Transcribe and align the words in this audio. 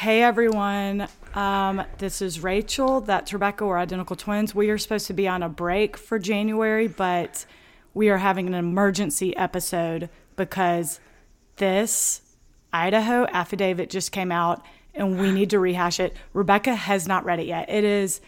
Hey 0.00 0.22
everyone, 0.22 1.08
um, 1.34 1.84
this 1.98 2.22
is 2.22 2.42
Rachel. 2.42 3.02
That's 3.02 3.34
Rebecca. 3.34 3.66
We're 3.66 3.76
identical 3.76 4.16
twins. 4.16 4.54
We 4.54 4.70
are 4.70 4.78
supposed 4.78 5.08
to 5.08 5.12
be 5.12 5.28
on 5.28 5.42
a 5.42 5.48
break 5.50 5.98
for 5.98 6.18
January, 6.18 6.88
but 6.88 7.44
we 7.92 8.08
are 8.08 8.16
having 8.16 8.46
an 8.46 8.54
emergency 8.54 9.36
episode 9.36 10.08
because 10.36 11.00
this 11.56 12.22
Idaho 12.72 13.26
affidavit 13.26 13.90
just 13.90 14.10
came 14.10 14.32
out 14.32 14.64
and 14.94 15.20
we 15.20 15.32
need 15.32 15.50
to 15.50 15.58
rehash 15.58 16.00
it. 16.00 16.16
Rebecca 16.32 16.74
has 16.74 17.06
not 17.06 17.26
read 17.26 17.38
it 17.38 17.46
yet. 17.46 17.68
It 17.68 17.84
is 17.84 18.22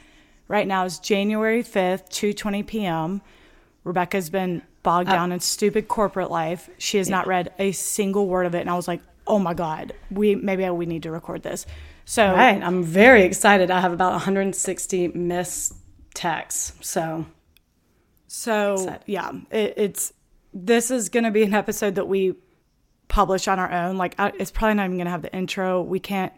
right 0.49 0.67
now 0.67 0.85
is 0.85 0.99
January 0.99 1.63
5th, 1.63 2.11
2:20 2.11 2.67
p.m. 2.67 3.23
Rebecca's 3.83 4.29
been 4.29 4.61
bogged 4.83 5.09
Uh, 5.09 5.13
down 5.13 5.33
in 5.33 5.41
stupid 5.41 5.89
corporate 5.89 6.31
life. 6.31 6.69
She 6.77 6.99
has 6.99 7.09
not 7.09 7.27
read 7.27 7.51
a 7.59 7.73
single 7.73 8.27
word 8.27 8.45
of 8.45 8.55
it 8.55 8.61
and 8.61 8.69
I 8.69 8.75
was 8.75 8.87
like, 8.87 9.01
"Oh 9.33 9.39
my 9.39 9.55
god, 9.55 9.95
we 10.11 10.35
maybe 10.35 10.69
we 10.69 10.87
need 10.87 11.05
to 11.05 11.11
record 11.11 11.43
this." 11.43 11.67
So, 12.05 12.33
right, 12.33 12.63
I'm 12.63 12.83
very 12.83 13.23
excited. 13.23 13.71
I 13.71 13.81
have 13.81 13.93
about 13.93 14.13
160 14.13 15.09
missed 15.09 15.75
texts. 16.15 16.73
So, 16.81 17.27
so 18.27 18.75
Excited. 18.75 19.01
yeah, 19.07 19.33
it, 19.51 19.75
it's 19.77 20.13
this 20.53 20.91
is 20.91 21.09
going 21.09 21.25
to 21.25 21.31
be 21.31 21.43
an 21.43 21.55
episode 21.55 21.95
that 21.95 22.09
we 22.09 22.35
publish 23.09 23.49
on 23.49 23.59
our 23.59 23.71
own. 23.71 23.97
Like 23.97 24.15
I, 24.19 24.33
it's 24.39 24.51
probably 24.51 24.75
not 24.75 24.85
even 24.85 24.97
going 24.97 25.07
to 25.07 25.11
have 25.11 25.23
the 25.23 25.35
intro. 25.35 25.83
We 25.83 26.01
can't 26.01 26.33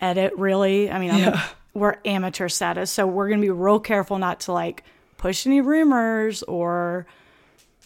edit 0.00 0.36
really. 0.36 0.90
I 0.90 0.98
mean, 0.98 1.10
I'm, 1.10 1.40
we're 1.74 1.96
amateur 2.04 2.48
status, 2.48 2.90
so 2.90 3.06
we're 3.06 3.28
going 3.28 3.40
to 3.40 3.46
be 3.46 3.50
real 3.50 3.80
careful 3.80 4.18
not 4.18 4.40
to 4.40 4.52
like 4.52 4.84
push 5.16 5.46
any 5.46 5.60
rumors 5.60 6.42
or 6.42 7.06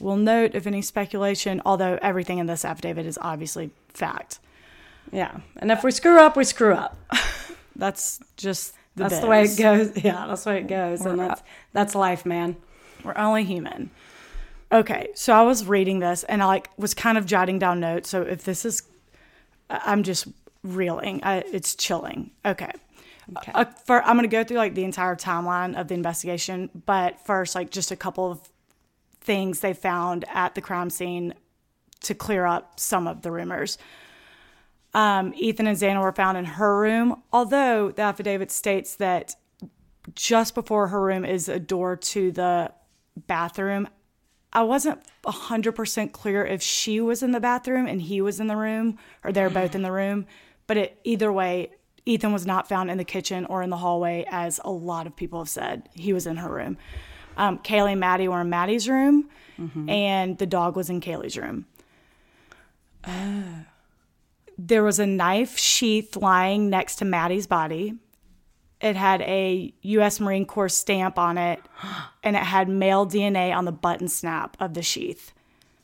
we'll 0.00 0.16
note 0.16 0.55
if 0.55 0.66
any 0.66 0.83
speculation. 0.83 1.62
Although 1.64 1.98
everything 2.02 2.39
in 2.39 2.47
this 2.47 2.64
affidavit 2.64 3.06
is 3.06 3.19
obviously 3.20 3.70
fact. 3.89 4.39
yeah. 5.12 5.39
And 5.56 5.70
if 5.70 5.83
we 5.83 5.91
screw 5.91 6.19
up, 6.19 6.36
we 6.36 6.44
screw 6.44 6.75
up. 6.75 6.97
That's 7.77 8.20
just 8.36 8.74
the 8.97 9.05
That's 9.05 9.20
the 9.20 9.27
way 9.27 9.44
it 9.44 9.58
goes. 9.58 9.92
Yeah, 10.05 10.27
that's 10.27 10.44
the 10.44 10.50
way 10.50 10.58
it 10.61 10.69
goes. 10.69 11.05
And 11.05 11.19
that's 11.19 11.42
that's 11.74 11.94
life, 11.94 12.24
man. 12.24 12.56
We're 13.05 13.17
only 13.17 13.44
human. 13.44 13.91
Okay, 14.72 15.08
so 15.14 15.34
I 15.34 15.42
was 15.42 15.67
reading 15.67 15.98
this 15.98 16.24
and 16.24 16.42
I 16.42 16.47
like 16.47 16.70
was 16.78 16.94
kind 16.94 17.19
of 17.19 17.27
jotting 17.27 17.58
down 17.58 17.78
notes. 17.78 18.08
So 18.08 18.22
if 18.22 18.44
this 18.44 18.64
is, 18.64 18.83
I'm 19.69 20.02
just 20.02 20.27
reeling. 20.62 21.22
I, 21.22 21.44
it's 21.52 21.74
chilling. 21.74 22.30
Okay. 22.44 22.70
Okay. 23.36 23.52
Uh, 23.55 23.64
for, 23.84 24.02
I'm 24.02 24.17
going 24.17 24.28
to 24.28 24.34
go 24.34 24.44
through 24.44 24.58
like 24.58 24.74
the 24.74 24.84
entire 24.84 25.17
timeline 25.17 25.78
of 25.78 25.89
the 25.89 25.94
investigation, 25.94 26.70
but 26.86 27.20
first, 27.27 27.55
like 27.55 27.70
just 27.70 27.91
a 27.91 27.97
couple 27.97 28.30
of 28.30 28.41
things 29.27 29.60
they 29.60 29.74
found 29.74 30.24
at 30.32 30.55
the 30.55 30.60
crime 30.60 30.88
scene 30.88 31.34
to 32.00 32.14
clear 32.14 32.46
up 32.46 32.80
some 32.80 33.06
of 33.06 33.22
the 33.22 33.30
rumors. 33.30 33.77
Um, 34.94 35.34
Ethan 35.36 35.66
and 35.66 35.77
Xana 35.77 36.00
were 36.00 36.12
found 36.12 36.38
in 36.38 36.44
her 36.44 36.80
room, 36.80 37.22
although 37.33 37.91
the 37.91 38.02
affidavit 38.02 38.50
states 38.50 38.96
that 38.96 39.34
just 40.14 40.55
before 40.55 40.88
her 40.88 41.02
room 41.02 41.24
is 41.24 41.48
a 41.48 41.58
door 41.58 41.96
to 41.96 42.30
the 42.33 42.72
bathroom. 43.27 43.89
I 44.52 44.62
wasn't 44.62 45.02
100% 45.24 46.12
clear 46.12 46.46
if 46.46 46.62
she 46.62 47.01
was 47.01 47.22
in 47.22 47.33
the 47.33 47.40
bathroom 47.40 47.86
and 47.86 48.01
he 48.01 48.22
was 48.22 48.40
in 48.40 48.46
the 48.46 48.56
room 48.56 48.98
or 49.22 49.33
they're 49.33 49.51
both 49.51 49.74
in 49.74 49.83
the 49.83 49.92
room. 49.92 50.27
But 50.67 50.77
it, 50.77 51.01
either 51.05 51.33
way, 51.33 51.72
Ethan 52.06 52.33
was 52.33 52.46
not 52.46 52.68
found 52.68 52.90
in 52.90 52.98
the 52.98 53.05
kitchen 53.05 53.45
or 53.46 53.62
in 53.62 53.70
the 53.70 53.77
hallway, 53.77 54.24
as 54.30 54.61
a 54.64 54.70
lot 54.70 55.06
of 55.06 55.17
people 55.17 55.40
have 55.40 55.48
said. 55.48 55.89
He 55.92 56.12
was 56.12 56.27
in 56.27 56.36
her 56.36 56.48
room. 56.48 56.78
Um, 57.36 57.58
Kaylee 57.58 57.92
and 57.92 58.01
Maddie 58.01 58.29
were 58.29 58.41
in 58.41 58.48
Maddie's 58.51 58.89
room, 58.89 59.29
and 59.89 60.36
the 60.39 60.47
dog 60.47 60.77
was 60.77 60.91
in 60.91 61.01
Kaylee's 61.01 61.36
room. 61.39 61.67
There 64.58 64.83
was 64.83 64.98
a 64.98 65.07
knife 65.07 65.58
sheath 65.58 66.17
lying 66.17 66.70
next 66.70 66.96
to 66.96 67.05
Maddie's 67.05 67.46
body. 67.46 67.95
It 68.80 68.96
had 68.96 69.23
a 69.23 69.73
U.S. 69.83 70.20
Marine 70.20 70.45
Corps 70.46 70.69
stamp 70.69 71.19
on 71.19 71.39
it, 71.39 71.61
and 72.23 72.36
it 72.36 72.42
had 72.42 72.69
male 72.69 73.07
DNA 73.07 73.55
on 73.55 73.64
the 73.64 73.73
button 73.73 74.08
snap 74.08 74.57
of 74.61 74.75
the 74.75 74.83
sheath. 74.83 75.33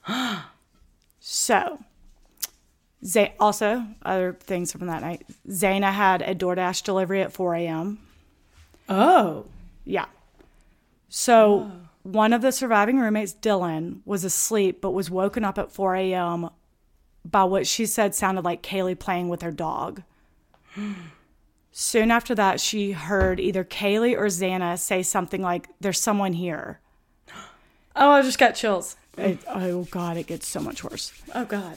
so, 1.20 1.78
Zay- 3.04 3.34
also 3.40 3.84
other 4.04 4.36
things 4.40 4.72
from 4.72 4.86
that 4.86 5.02
night. 5.02 5.22
Xana 5.48 5.92
had 5.92 6.22
a 6.22 6.34
DoorDash 6.34 6.82
delivery 6.84 7.22
at 7.22 7.32
4 7.32 7.54
a.m. 7.56 7.98
Oh. 8.88 9.46
Yeah. 9.84 10.06
So 11.14 11.70
one 12.04 12.32
of 12.32 12.40
the 12.40 12.50
surviving 12.52 12.98
roommates, 12.98 13.34
Dylan, 13.34 14.00
was 14.06 14.24
asleep 14.24 14.80
but 14.80 14.92
was 14.92 15.10
woken 15.10 15.44
up 15.44 15.58
at 15.58 15.70
4 15.70 15.94
a.m. 15.96 16.48
by 17.22 17.44
what 17.44 17.66
she 17.66 17.84
said 17.84 18.14
sounded 18.14 18.46
like 18.46 18.62
Kaylee 18.62 18.98
playing 18.98 19.28
with 19.28 19.42
her 19.42 19.50
dog. 19.50 20.02
Soon 21.70 22.10
after 22.10 22.34
that, 22.34 22.60
she 22.62 22.92
heard 22.92 23.40
either 23.40 23.62
Kaylee 23.62 24.16
or 24.16 24.26
Xana 24.26 24.78
say 24.78 25.02
something 25.02 25.42
like, 25.42 25.68
There's 25.80 26.00
someone 26.00 26.32
here. 26.32 26.80
Oh, 27.94 28.08
I 28.08 28.22
just 28.22 28.38
got 28.38 28.54
chills. 28.54 28.96
It- 29.18 29.40
oh, 29.46 29.84
God, 29.90 30.16
it 30.16 30.26
gets 30.26 30.48
so 30.48 30.60
much 30.60 30.82
worse. 30.82 31.12
Oh 31.34 31.44
God. 31.44 31.76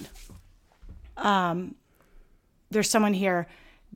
Um, 1.17 1.75
There's 2.72 2.90
someone 2.90 3.13
here. 3.13 3.47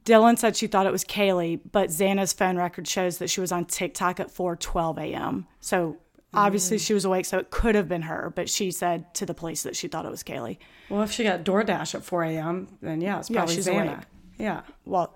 Dylan 0.05 0.37
said 0.37 0.55
she 0.55 0.67
thought 0.67 0.85
it 0.85 0.91
was 0.91 1.03
Kaylee, 1.03 1.59
but 1.71 1.89
Xana's 1.89 2.33
phone 2.33 2.57
record 2.57 2.87
shows 2.87 3.17
that 3.17 3.29
she 3.29 3.41
was 3.41 3.51
on 3.51 3.65
TikTok 3.65 4.19
at 4.19 4.29
4:12 4.29 4.97
a.m. 4.99 5.47
So 5.59 5.97
obviously 6.33 6.77
mm. 6.77 6.85
she 6.85 6.93
was 6.93 7.05
awake, 7.05 7.25
so 7.25 7.37
it 7.37 7.49
could 7.49 7.75
have 7.75 7.87
been 7.87 8.03
her. 8.03 8.31
But 8.35 8.49
she 8.49 8.71
said 8.71 9.13
to 9.15 9.25
the 9.25 9.33
police 9.33 9.63
that 9.63 9.75
she 9.75 9.87
thought 9.87 10.05
it 10.05 10.11
was 10.11 10.23
Kaylee. 10.23 10.57
Well, 10.89 11.01
if 11.01 11.11
she 11.11 11.23
got 11.23 11.43
DoorDash 11.43 11.95
at 11.95 12.03
4 12.03 12.23
a.m., 12.23 12.67
then 12.81 13.01
yeah, 13.01 13.19
it's 13.19 13.29
probably 13.29 13.55
she's 13.55 13.67
Xana. 13.67 13.93
awake. 13.93 14.05
Yeah. 14.37 14.61
Well, 14.85 15.13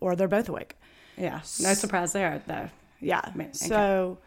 or 0.00 0.16
they're 0.16 0.28
both 0.28 0.48
awake. 0.48 0.76
Yeah. 1.16 1.40
No 1.60 1.74
surprise 1.74 2.12
there, 2.12 2.42
though. 2.46 2.68
Yeah. 3.00 3.20
Man, 3.34 3.48
okay. 3.48 3.52
So 3.52 4.18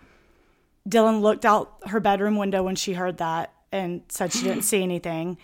Dylan 0.87 1.21
looked 1.21 1.45
out 1.45 1.73
her 1.87 1.99
bedroom 1.99 2.37
window 2.37 2.63
when 2.63 2.75
she 2.75 2.93
heard 2.93 3.17
that 3.17 3.53
and 3.71 4.03
said 4.09 4.31
she 4.31 4.43
didn't 4.43 4.61
see 4.63 4.83
anything. 4.83 5.37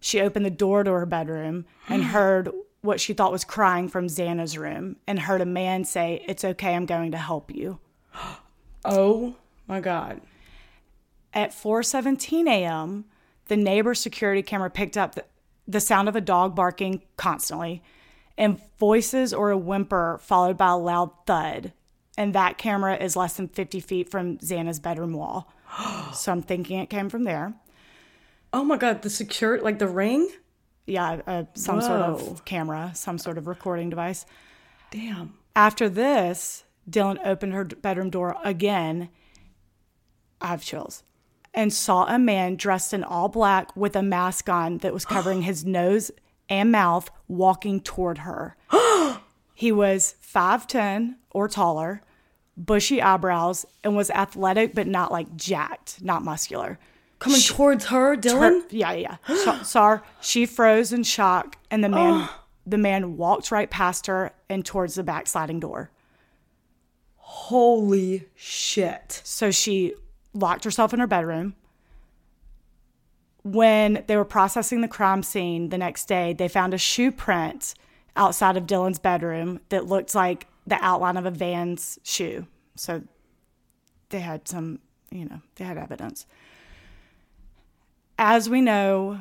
She 0.00 0.20
opened 0.20 0.44
the 0.46 0.50
door 0.50 0.84
to 0.84 0.92
her 0.92 1.06
bedroom 1.06 1.66
and 1.88 2.04
heard 2.16 2.50
what 2.86 3.00
she 3.00 3.12
thought 3.12 3.32
was 3.32 3.44
crying 3.44 3.88
from 3.88 4.06
Xana's 4.06 4.56
room 4.56 4.96
and 5.06 5.18
heard 5.18 5.40
a 5.40 5.46
man 5.46 5.84
say, 5.84 6.24
It's 6.26 6.44
okay, 6.44 6.74
I'm 6.74 6.86
going 6.86 7.12
to 7.12 7.18
help 7.18 7.50
you. 7.54 7.80
Oh 8.88 9.34
my 9.66 9.80
God. 9.80 10.20
At 11.34 11.50
4:17 11.50 12.46
a.m., 12.46 13.06
the 13.46 13.56
neighbor's 13.56 13.98
security 13.98 14.42
camera 14.42 14.70
picked 14.70 14.96
up 14.96 15.16
the, 15.16 15.24
the 15.66 15.80
sound 15.80 16.08
of 16.08 16.14
a 16.14 16.20
dog 16.20 16.54
barking 16.54 17.02
constantly 17.16 17.82
and 18.38 18.60
voices 18.78 19.32
or 19.32 19.50
a 19.50 19.58
whimper 19.58 20.18
followed 20.22 20.56
by 20.56 20.70
a 20.70 20.76
loud 20.76 21.10
thud. 21.26 21.72
And 22.18 22.34
that 22.34 22.58
camera 22.58 22.96
is 22.96 23.16
less 23.16 23.34
than 23.34 23.48
50 23.48 23.80
feet 23.80 24.10
from 24.10 24.38
Xana's 24.38 24.80
bedroom 24.80 25.12
wall. 25.12 25.52
so 26.14 26.32
I'm 26.32 26.42
thinking 26.42 26.78
it 26.78 26.90
came 26.90 27.10
from 27.10 27.24
there. 27.24 27.54
Oh 28.52 28.64
my 28.64 28.76
God. 28.76 29.02
The 29.02 29.10
secure, 29.10 29.60
like 29.60 29.78
the 29.78 29.88
ring? 29.88 30.30
Yeah, 30.86 31.20
uh, 31.26 31.44
some 31.54 31.80
sort 31.80 32.00
of 32.00 32.44
camera, 32.44 32.92
some 32.94 33.18
sort 33.18 33.38
of 33.38 33.48
recording 33.48 33.90
device. 33.90 34.24
Damn. 34.90 35.34
After 35.56 35.88
this, 35.88 36.64
Dylan 36.88 37.18
opened 37.24 37.54
her 37.54 37.64
bedroom 37.64 38.10
door 38.10 38.36
again. 38.44 39.08
I 40.40 40.48
have 40.48 40.62
chills. 40.62 41.02
And 41.52 41.72
saw 41.72 42.04
a 42.06 42.18
man 42.18 42.56
dressed 42.56 42.92
in 42.92 43.02
all 43.02 43.28
black 43.28 43.74
with 43.76 43.96
a 43.96 44.02
mask 44.02 44.48
on 44.48 44.78
that 44.78 44.92
was 44.92 45.04
covering 45.04 45.42
his 45.42 45.64
nose 45.66 46.10
and 46.48 46.70
mouth 46.70 47.10
walking 47.26 47.80
toward 47.80 48.18
her. 48.18 48.56
he 49.54 49.72
was 49.72 50.14
5'10 50.22 51.16
or 51.30 51.48
taller, 51.48 52.02
bushy 52.56 53.02
eyebrows, 53.02 53.66
and 53.82 53.96
was 53.96 54.10
athletic 54.10 54.74
but 54.74 54.86
not 54.86 55.10
like 55.10 55.36
jacked, 55.36 56.02
not 56.02 56.22
muscular. 56.22 56.78
Coming 57.18 57.40
towards 57.40 57.86
her, 57.86 58.16
Dylan? 58.16 58.62
Her- 58.62 58.66
yeah, 58.70 58.92
yeah. 58.92 59.16
yeah. 59.28 59.36
Saw- 59.44 59.62
Saw. 59.62 59.98
She 60.20 60.46
froze 60.46 60.92
in 60.92 61.02
shock, 61.02 61.56
and 61.70 61.82
the 61.82 61.88
man, 61.88 62.28
the 62.66 62.78
man 62.78 63.16
walked 63.16 63.50
right 63.50 63.70
past 63.70 64.06
her 64.06 64.32
and 64.48 64.64
towards 64.64 64.94
the 64.96 65.02
back 65.02 65.26
sliding 65.26 65.60
door. 65.60 65.90
Holy 67.16 68.26
shit. 68.34 69.20
So 69.24 69.50
she 69.50 69.94
locked 70.34 70.64
herself 70.64 70.92
in 70.94 71.00
her 71.00 71.06
bedroom. 71.06 71.54
When 73.42 74.04
they 74.08 74.16
were 74.16 74.24
processing 74.24 74.80
the 74.80 74.88
crime 74.88 75.22
scene 75.22 75.68
the 75.68 75.78
next 75.78 76.06
day, 76.06 76.32
they 76.32 76.48
found 76.48 76.74
a 76.74 76.78
shoe 76.78 77.12
print 77.12 77.74
outside 78.16 78.56
of 78.56 78.66
Dylan's 78.66 78.98
bedroom 78.98 79.60
that 79.68 79.86
looked 79.86 80.14
like 80.14 80.46
the 80.66 80.76
outline 80.84 81.16
of 81.16 81.26
a 81.26 81.30
Vans 81.30 81.98
shoe. 82.02 82.46
So 82.74 83.02
they 84.08 84.20
had 84.20 84.48
some, 84.48 84.80
you 85.10 85.26
know, 85.26 85.40
they 85.56 85.64
had 85.64 85.78
evidence. 85.78 86.26
As 88.18 88.48
we 88.48 88.60
know, 88.60 89.20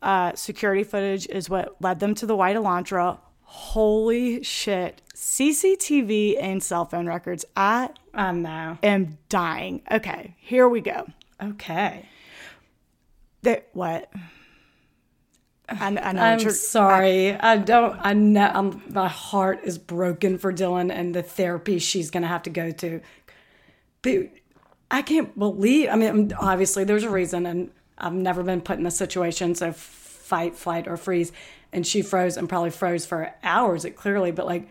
uh, 0.00 0.34
security 0.34 0.82
footage 0.82 1.26
is 1.28 1.48
what 1.48 1.76
led 1.80 2.00
them 2.00 2.14
to 2.16 2.26
the 2.26 2.34
white 2.34 2.56
Elantra. 2.56 3.18
Holy 3.42 4.42
shit. 4.42 5.02
CCTV 5.14 6.36
and 6.40 6.62
cell 6.62 6.84
phone 6.84 7.06
records. 7.06 7.44
I 7.56 7.90
I 8.14 8.32
know. 8.32 8.78
am 8.82 9.18
dying. 9.28 9.82
Okay, 9.90 10.34
here 10.38 10.68
we 10.68 10.80
go. 10.80 11.06
Okay. 11.40 12.08
That 13.42 13.68
what? 13.72 14.10
I, 15.68 15.86
I 15.86 16.12
know. 16.12 16.22
I'm 16.22 16.50
sorry. 16.50 17.32
I, 17.32 17.56
don't. 17.56 17.98
I 18.00 18.12
know. 18.12 18.50
I'm, 18.52 18.82
my 18.88 19.08
heart 19.08 19.60
is 19.64 19.78
broken 19.78 20.38
for 20.38 20.52
Dylan 20.52 20.92
and 20.92 21.14
the 21.14 21.22
therapy 21.22 21.78
she's 21.78 22.10
going 22.10 22.22
to 22.22 22.28
have 22.28 22.42
to 22.42 22.50
go 22.50 22.70
to. 22.70 23.00
But 24.02 24.30
I 24.90 25.02
can't 25.02 25.36
believe. 25.38 25.88
I 25.88 25.96
mean, 25.96 26.32
obviously 26.38 26.84
there's 26.84 27.04
a 27.04 27.10
reason, 27.10 27.46
and 27.46 27.70
I've 27.98 28.12
never 28.12 28.42
been 28.42 28.60
put 28.60 28.78
in 28.78 28.84
this 28.84 28.96
situation. 28.96 29.54
So 29.54 29.72
fight, 29.72 30.56
flight, 30.56 30.88
or 30.88 30.96
freeze. 30.96 31.32
And 31.72 31.86
she 31.86 32.02
froze 32.02 32.36
and 32.36 32.48
probably 32.48 32.70
froze 32.70 33.06
for 33.06 33.34
hours. 33.42 33.84
It 33.84 33.96
clearly, 33.96 34.30
but 34.30 34.46
like. 34.46 34.68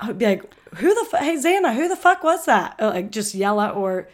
I 0.00 0.08
would 0.08 0.18
be 0.18 0.26
like, 0.26 0.42
who 0.74 0.92
the 0.92 1.04
fu- 1.08 1.18
hey 1.18 1.36
Xana, 1.36 1.72
who 1.72 1.88
the 1.88 1.94
fuck 1.96 2.24
was 2.24 2.46
that? 2.46 2.74
Or, 2.80 2.88
like 2.88 3.12
just 3.12 3.32
yell 3.32 3.60
out, 3.60 3.76
or 3.76 4.08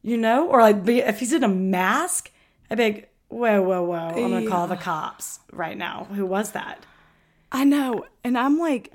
you 0.00 0.16
know, 0.16 0.48
or 0.48 0.60
like 0.62 0.84
be, 0.84 1.00
if 1.00 1.18
he's 1.18 1.32
in 1.32 1.42
a 1.42 1.48
mask, 1.48 2.30
I'd 2.70 2.78
be 2.78 2.84
like, 2.84 3.12
whoa, 3.28 3.60
whoa, 3.60 3.82
whoa, 3.82 3.96
I'm 3.96 4.30
gonna 4.30 4.48
call 4.48 4.68
the 4.68 4.76
cops 4.76 5.40
right 5.52 5.76
now. 5.76 6.06
Who 6.14 6.24
was 6.24 6.52
that? 6.52 6.86
I 7.50 7.64
know. 7.64 8.06
And 8.22 8.38
I'm 8.38 8.58
like, 8.58 8.92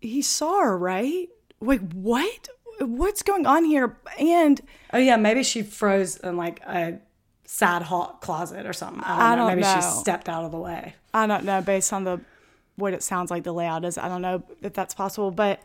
he 0.00 0.22
saw 0.22 0.60
her, 0.60 0.78
right? 0.78 1.28
Wait, 1.60 1.82
what? 1.82 2.48
What's 2.78 3.22
going 3.24 3.44
on 3.44 3.64
here? 3.64 3.98
And 4.18 4.60
Oh 4.92 4.98
yeah, 4.98 5.16
maybe 5.16 5.42
she 5.42 5.62
froze 5.62 6.18
and 6.18 6.38
like 6.38 6.60
a 6.60 7.00
sad 7.58 7.82
hot 7.82 8.20
closet 8.20 8.66
or 8.66 8.72
something. 8.72 9.02
I 9.02 9.08
don't, 9.08 9.20
I 9.20 9.30
know. 9.30 9.36
don't 9.48 9.60
Maybe 9.60 9.80
she 9.80 9.80
stepped 9.82 10.28
out 10.28 10.44
of 10.44 10.52
the 10.52 10.58
way. 10.58 10.94
I 11.12 11.26
don't 11.26 11.44
know, 11.44 11.60
based 11.60 11.92
on 11.92 12.04
the 12.04 12.20
what 12.76 12.94
it 12.94 13.02
sounds 13.02 13.30
like 13.32 13.42
the 13.42 13.52
layout 13.52 13.84
is, 13.84 13.98
I 13.98 14.08
don't 14.08 14.22
know 14.22 14.44
if 14.62 14.72
that's 14.72 14.94
possible, 14.94 15.32
but 15.32 15.60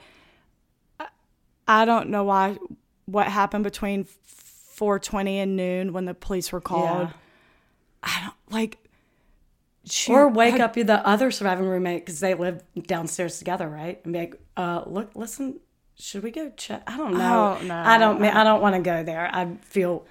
I- 1.68 1.86
don't 1.86 2.10
know 2.10 2.24
why 2.24 2.58
what 3.06 3.28
happened 3.28 3.64
between 3.64 4.06
420 4.06 5.40
and 5.40 5.56
noon 5.56 5.94
when 5.94 6.06
the 6.06 6.16
police 6.16 6.52
were 6.52 6.62
called. 6.62 7.10
Yeah. 7.10 7.14
I 8.02 8.22
don't 8.24 8.54
like 8.54 8.80
she 9.86 10.12
Or 10.12 10.30
wake 10.30 10.60
up 10.60 10.74
the 10.74 11.06
other 11.08 11.30
surviving 11.30 11.66
roommate 11.68 12.06
because 12.06 12.20
they 12.22 12.34
live 12.34 12.64
downstairs 12.88 13.38
together, 13.38 13.68
right? 13.70 14.00
And 14.04 14.14
be 14.14 14.20
like, 14.20 14.42
uh, 14.58 14.84
look, 14.88 15.12
listen, 15.16 15.60
should 15.96 16.24
we 16.24 16.32
go 16.32 16.52
check? 16.56 16.82
I 16.88 16.98
don't 16.98 17.14
know. 17.18 17.58
Oh, 17.60 17.64
no. 17.64 17.76
I 17.76 17.98
don't. 17.98 18.24
I 18.24 18.44
don't 18.44 18.62
want 18.62 18.76
to 18.76 18.82
go 18.82 19.04
there. 19.04 19.30
I 19.32 19.58
feel 19.62 20.06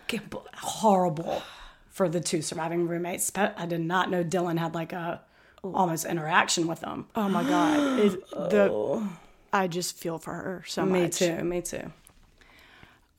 horrible 0.54 1.42
for 1.92 2.08
the 2.08 2.20
two 2.20 2.42
surviving 2.42 2.88
roommates. 2.88 3.30
But 3.30 3.54
I 3.56 3.66
did 3.66 3.80
not 3.80 4.10
know 4.10 4.24
Dylan 4.24 4.58
had 4.58 4.74
like 4.74 4.92
a 4.92 5.20
almost 5.62 6.04
interaction 6.04 6.66
with 6.66 6.80
them. 6.80 7.06
Oh 7.14 7.28
my 7.28 7.44
god. 7.44 8.00
It, 8.00 8.30
the 8.30 9.08
I 9.52 9.68
just 9.68 9.98
feel 9.98 10.18
for 10.18 10.32
her 10.32 10.64
so 10.66 10.84
much. 10.84 11.00
me 11.00 11.08
too. 11.08 11.44
Me 11.44 11.60
too. 11.60 11.92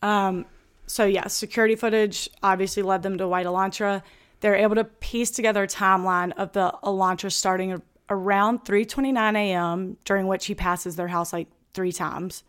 Um. 0.02 0.46
so 0.88 1.06
yeah, 1.06 1.28
security 1.28 1.76
footage 1.76 2.30
obviously 2.42 2.84
led 2.84 3.04
them 3.04 3.18
to 3.20 3.28
White 3.28 3.46
Elantra. 3.46 4.02
They're 4.42 4.56
able 4.56 4.76
to 4.76 4.84
piece 4.84 5.32
together 5.32 5.64
a 5.64 5.68
timeline 5.68 6.34
of 6.34 6.52
the 6.52 6.74
Elantra 6.84 7.32
starting 7.32 7.82
around 8.10 8.66
3:29 8.66 9.36
a.m., 9.36 9.98
during 10.04 10.28
which 10.28 10.48
he 10.48 10.56
passes 10.56 10.98
their 10.98 11.08
house 11.08 11.32
like 11.32 11.48
three 11.74 11.94
times, 11.94 12.44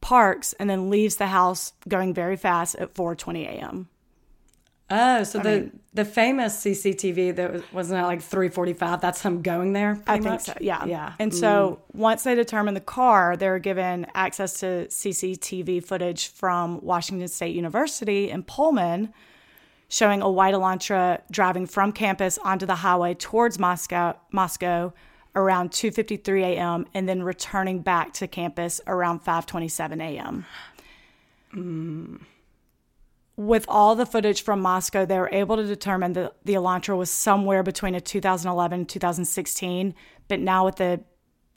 parks, 0.00 0.54
and 0.54 0.70
then 0.70 0.88
leaves 0.88 1.16
the 1.16 1.26
house 1.26 1.74
going 1.86 2.14
very 2.14 2.36
fast 2.36 2.76
at 2.76 2.94
4:20 2.94 3.44
a.m. 3.46 3.88
Oh, 4.90 5.22
so 5.22 5.38
the 5.38 5.70
the 5.92 6.04
famous 6.04 6.64
CCTV 6.64 7.36
that 7.36 7.52
was 7.52 7.62
wasn't 7.72 8.00
that 8.00 8.06
like 8.06 8.22
three 8.22 8.48
forty 8.48 8.72
five? 8.72 9.02
That's 9.02 9.20
him 9.20 9.42
going 9.42 9.74
there. 9.74 10.00
I 10.06 10.14
think 10.14 10.24
much? 10.24 10.44
so. 10.44 10.54
Yeah. 10.60 10.84
yeah. 10.86 11.12
And 11.18 11.34
so 11.34 11.80
mm. 11.92 11.98
once 11.98 12.22
they 12.22 12.34
determined 12.34 12.74
the 12.74 12.80
car, 12.82 13.36
they 13.36 13.48
were 13.50 13.58
given 13.58 14.06
access 14.14 14.60
to 14.60 14.86
CCTV 14.88 15.84
footage 15.84 16.28
from 16.28 16.80
Washington 16.82 17.28
State 17.28 17.54
University 17.54 18.30
in 18.30 18.44
Pullman, 18.44 19.12
showing 19.90 20.22
a 20.22 20.30
white 20.30 20.54
Elantra 20.54 21.20
driving 21.30 21.66
from 21.66 21.92
campus 21.92 22.38
onto 22.38 22.64
the 22.64 22.76
highway 22.76 23.12
towards 23.12 23.58
Moscow, 23.58 24.16
Moscow 24.32 24.94
around 25.34 25.70
2:53 25.70 26.42
a.m. 26.44 26.86
and 26.94 27.06
then 27.06 27.22
returning 27.22 27.80
back 27.80 28.14
to 28.14 28.26
campus 28.26 28.80
around 28.86 29.22
5:27 29.22 30.00
a.m. 30.00 30.46
Mm. 31.54 32.20
With 33.38 33.66
all 33.68 33.94
the 33.94 34.04
footage 34.04 34.42
from 34.42 34.60
Moscow, 34.60 35.04
they 35.04 35.16
were 35.16 35.30
able 35.30 35.54
to 35.54 35.64
determine 35.64 36.14
that 36.14 36.34
the 36.44 36.54
Elantra 36.54 36.98
was 36.98 37.08
somewhere 37.08 37.62
between 37.62 37.94
a 37.94 38.00
2011 38.00 38.80
and 38.80 38.88
2016. 38.88 39.94
But 40.26 40.40
now 40.40 40.64
with 40.64 40.74
the 40.74 41.04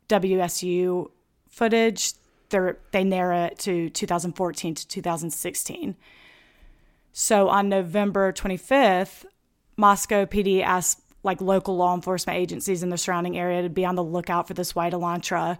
WSU 0.07 1.10
footage, 1.50 2.13
they 2.50 2.60
they 2.92 3.04
narrow 3.04 3.45
it 3.45 3.57
to 3.60 3.89
2014 3.89 4.75
to 4.75 4.88
2016. 4.88 5.95
So 7.13 7.50
on 7.50 7.68
November 7.68 8.31
25th, 8.31 9.25
Moscow 9.75 10.25
PD 10.25 10.62
asked 10.62 11.01
like 11.24 11.42
local 11.42 11.78
law 11.78 11.95
enforcement 11.95 12.38
agencies 12.38 12.83
in 12.83 12.89
the 12.92 12.98
surrounding 12.98 13.39
area 13.39 13.63
to 13.63 13.69
be 13.69 13.86
on 13.86 13.95
the 13.95 14.04
lookout 14.04 14.48
for 14.48 14.54
this 14.54 14.75
white 14.75 14.94
Elantra. 14.94 15.57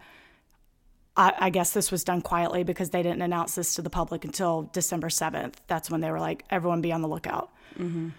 I, 1.17 1.33
I 1.37 1.49
guess 1.49 1.71
this 1.71 1.91
was 1.91 2.03
done 2.03 2.21
quietly 2.21 2.63
because 2.63 2.91
they 2.91 3.03
didn't 3.03 3.21
announce 3.21 3.55
this 3.55 3.75
to 3.75 3.81
the 3.81 3.89
public 3.89 4.23
until 4.25 4.69
December 4.73 5.09
7th. 5.09 5.55
That's 5.67 5.89
when 5.89 6.01
they 6.01 6.11
were 6.11 6.19
like, 6.19 6.45
everyone 6.49 6.81
be 6.81 6.91
on 6.91 7.01
the 7.01 7.07
lookout. 7.07 7.51
Mm-hmm. 7.77 8.09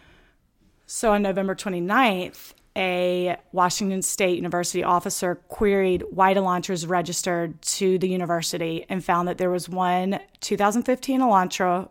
So 0.86 1.12
on 1.12 1.22
November 1.22 1.54
29th, 1.54 2.54
a 2.76 3.36
Washington 3.52 4.02
State 4.02 4.36
University 4.36 4.82
officer 4.82 5.36
queried 5.48 6.02
white 6.10 6.36
Elantras 6.36 6.88
registered 6.88 7.60
to 7.62 7.98
the 7.98 8.08
university 8.08 8.86
and 8.88 9.04
found 9.04 9.28
that 9.28 9.38
there 9.38 9.50
was 9.50 9.68
one 9.68 10.20
2015 10.40 11.20
Elantra 11.20 11.88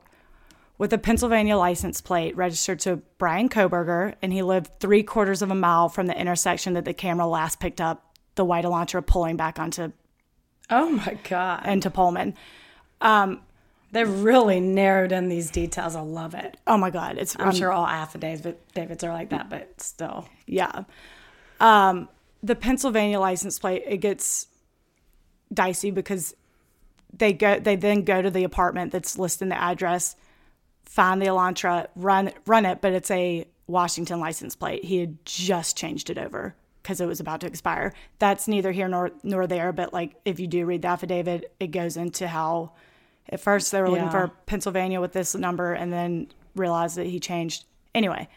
with 0.78 0.92
a 0.94 0.98
Pennsylvania 0.98 1.58
license 1.58 2.02
plate 2.02 2.36
registered 2.36 2.80
to 2.80 2.98
Bryan 3.20 3.50
Kohberger, 3.50 4.16
and 4.24 4.34
he 4.34 4.42
lived 4.42 4.72
three 4.80 5.04
quarters 5.04 5.44
of 5.44 5.52
a 5.52 5.56
mile 5.56 5.90
from 5.90 6.08
the 6.08 6.20
intersection 6.20 6.74
that 6.74 6.86
the 6.86 6.94
camera 6.94 7.28
last 7.28 7.60
picked 7.60 7.80
up 7.80 8.16
the 8.34 8.44
white 8.44 8.66
Elantra 8.66 9.06
pulling 9.06 9.38
back 9.38 9.60
onto 9.60 9.92
Oh 10.72 10.90
my 10.90 11.18
god. 11.30 11.68
into 11.68 11.92
Pullman. 11.92 12.34
They 13.94 14.06
really 14.06 14.62
narrowed 14.62 15.12
in 15.12 15.28
these 15.28 15.52
details. 15.52 15.98
I 15.98 16.02
love 16.02 16.34
it. 16.34 16.56
Oh 16.66 16.78
my 16.78 16.90
God, 16.90 17.18
it's 17.18 17.36
I'm 17.38 17.52
sure 17.52 17.74
all 17.74 17.86
affidavits 17.86 19.04
are 19.04 19.12
like 19.12 19.30
that, 19.32 19.50
but 19.50 19.82
still. 19.82 20.30
Yeah. 20.46 20.84
Um, 21.60 22.08
the 22.42 22.56
Pennsylvania 22.56 23.20
license 23.20 23.60
plate 23.60 23.84
it 23.86 23.98
gets 23.98 24.48
dicey 25.54 25.92
because 25.92 26.34
they 27.16 27.34
go 27.34 27.60
they 27.60 27.76
then 27.76 28.04
go 28.04 28.22
to 28.22 28.32
the 28.32 28.46
apartment 28.46 28.94
that's 28.94 29.18
listing 29.20 29.50
the 29.50 29.62
address, 29.62 30.16
find 30.86 31.22
the 31.22 31.26
Elantra, 31.26 31.88
run 31.98 32.32
run 32.46 32.66
it, 32.66 32.80
but 32.80 32.94
it's 32.94 33.12
a 33.12 33.46
Washington 33.68 34.22
license 34.22 34.56
plate. 34.56 34.86
He 34.86 35.00
had 35.00 35.24
just 35.26 35.76
changed 35.76 36.10
it 36.10 36.18
over 36.18 36.56
because 36.82 37.00
it 37.02 37.06
was 37.06 37.20
about 37.20 37.42
to 37.42 37.48
expire. 37.48 37.94
That's 38.20 38.48
neither 38.48 38.72
here 38.72 38.88
nor 38.88 39.12
nor 39.24 39.48
there, 39.48 39.72
but 39.72 39.94
like 39.94 40.16
if 40.26 40.40
you 40.40 40.48
do 40.48 40.66
read 40.66 40.82
the 40.82 40.88
affidavit, 40.90 41.54
it 41.60 41.68
goes 41.68 41.98
into 41.98 42.28
how 42.28 42.72
at 43.30 43.40
first 43.40 43.72
they 43.72 43.82
were 43.82 43.90
looking 43.90 44.06
Yeah. 44.06 44.10
for 44.12 44.28
Pennsylvania 44.46 45.00
with 45.00 45.14
this 45.14 45.36
number 45.36 45.74
and 45.74 45.92
then 45.94 46.28
realized 46.56 46.98
that 46.98 47.06
he 47.08 47.20
changed. 47.20 47.66
Anyway, 47.94 48.28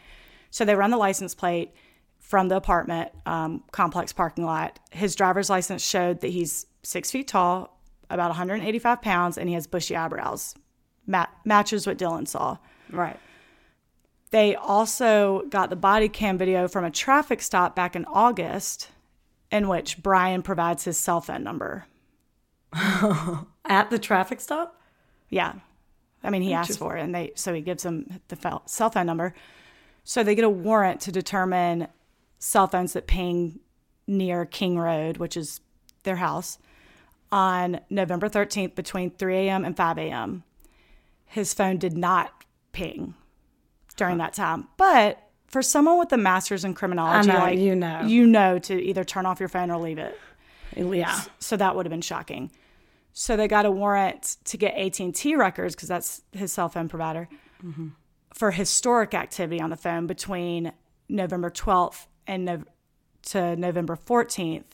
so 0.51 0.63
they 0.65 0.75
run 0.75 0.91
the 0.91 0.97
license 0.97 1.33
plate 1.35 1.71
from 2.19 2.47
the 2.47 2.55
apartment 2.55 3.11
um, 3.25 3.63
complex 3.71 4.11
parking 4.13 4.45
lot. 4.45 4.79
His 4.91 5.15
driver's 5.15 5.49
license 5.49 5.83
showed 5.85 6.21
that 6.21 6.29
he's 6.29 6.65
six 6.83 7.11
feet 7.11 7.27
tall, 7.27 7.77
about 8.09 8.29
185 8.29 9.01
pounds, 9.01 9.37
and 9.37 9.47
he 9.49 9.55
has 9.55 9.67
bushy 9.67 9.95
eyebrows. 9.95 10.55
Ma- 11.07 11.27
matches 11.43 11.85
what 11.85 11.97
Dylan 11.97 12.27
saw. 12.27 12.57
Right. 12.91 13.19
They 14.35 14.53
also 14.53 15.43
got 15.47 15.69
the 15.69 15.77
body 15.77 16.09
cam 16.09 16.37
video 16.37 16.67
from 16.67 16.83
a 16.83 16.91
traffic 16.91 17.41
stop 17.41 17.73
back 17.73 17.95
in 17.95 18.03
August, 18.03 18.89
in 19.49 19.69
which 19.69 20.03
Bryan 20.03 20.41
provides 20.41 20.83
his 20.83 20.97
cell 20.97 21.21
phone 21.21 21.41
number. 21.41 21.85
At 22.73 23.89
the 23.89 23.97
traffic 23.97 24.41
stop? 24.41 24.81
Yeah. 25.29 25.53
I 26.21 26.31
mean, 26.31 26.41
he 26.41 26.51
asked 26.51 26.77
for 26.77 26.97
it, 26.97 27.01
and 27.01 27.15
they 27.15 27.31
so 27.35 27.53
he 27.53 27.61
gives 27.61 27.83
them 27.83 28.19
the 28.27 28.59
cell 28.65 28.89
phone 28.89 29.05
number. 29.05 29.33
So 30.03 30.21
they 30.21 30.35
get 30.35 30.43
a 30.43 30.49
warrant 30.49 30.99
to 31.01 31.13
determine 31.13 31.87
cell 32.37 32.67
phones 32.67 32.91
that 32.91 33.07
ping 33.07 33.61
near 34.05 34.45
King 34.45 34.77
Road, 34.77 35.15
which 35.15 35.37
is 35.37 35.61
their 36.03 36.17
house, 36.17 36.57
on 37.31 37.79
November 37.89 38.27
13th 38.27 38.75
between 38.75 39.11
3 39.11 39.33
a.m. 39.47 39.63
and 39.63 39.77
5 39.77 39.97
a.m. 39.97 40.43
His 41.23 41.53
phone 41.53 41.77
did 41.77 41.95
not 41.95 42.43
ping 42.73 43.13
during 43.95 44.17
that 44.17 44.33
time, 44.33 44.67
but 44.77 45.21
for 45.47 45.61
someone 45.61 45.97
with 45.97 46.11
a 46.11 46.17
master's 46.17 46.65
in 46.65 46.73
criminology, 46.73 47.29
know, 47.29 47.39
like 47.39 47.59
you 47.59 47.75
know. 47.75 48.01
you 48.01 48.25
know 48.25 48.59
to 48.59 48.81
either 48.81 49.03
turn 49.03 49.25
off 49.25 49.39
your 49.39 49.49
phone 49.49 49.71
or 49.71 49.77
leave 49.77 49.97
it. 49.97 50.17
Yeah. 50.75 51.21
So 51.39 51.55
that 51.57 51.75
would 51.75 51.85
have 51.85 51.91
been 51.91 52.01
shocking. 52.01 52.51
So 53.13 53.37
they 53.37 53.47
got 53.47 53.65
a 53.65 53.71
warrant 53.71 54.35
to 54.45 54.57
get 54.57 54.75
AT&T 54.75 55.35
records 55.35 55.73
because 55.73 55.87
that's 55.87 56.21
his 56.33 56.51
cell 56.51 56.67
phone 56.67 56.89
provider 56.89 57.29
mm-hmm. 57.63 57.89
for 58.33 58.51
historic 58.51 59.13
activity 59.13 59.61
on 59.61 59.69
the 59.69 59.77
phone 59.77 60.05
between 60.05 60.73
November 61.07 61.49
12th 61.49 62.07
and 62.27 62.43
Nov- 62.43 62.67
to 63.27 63.55
November 63.55 63.95
14th 63.95 64.65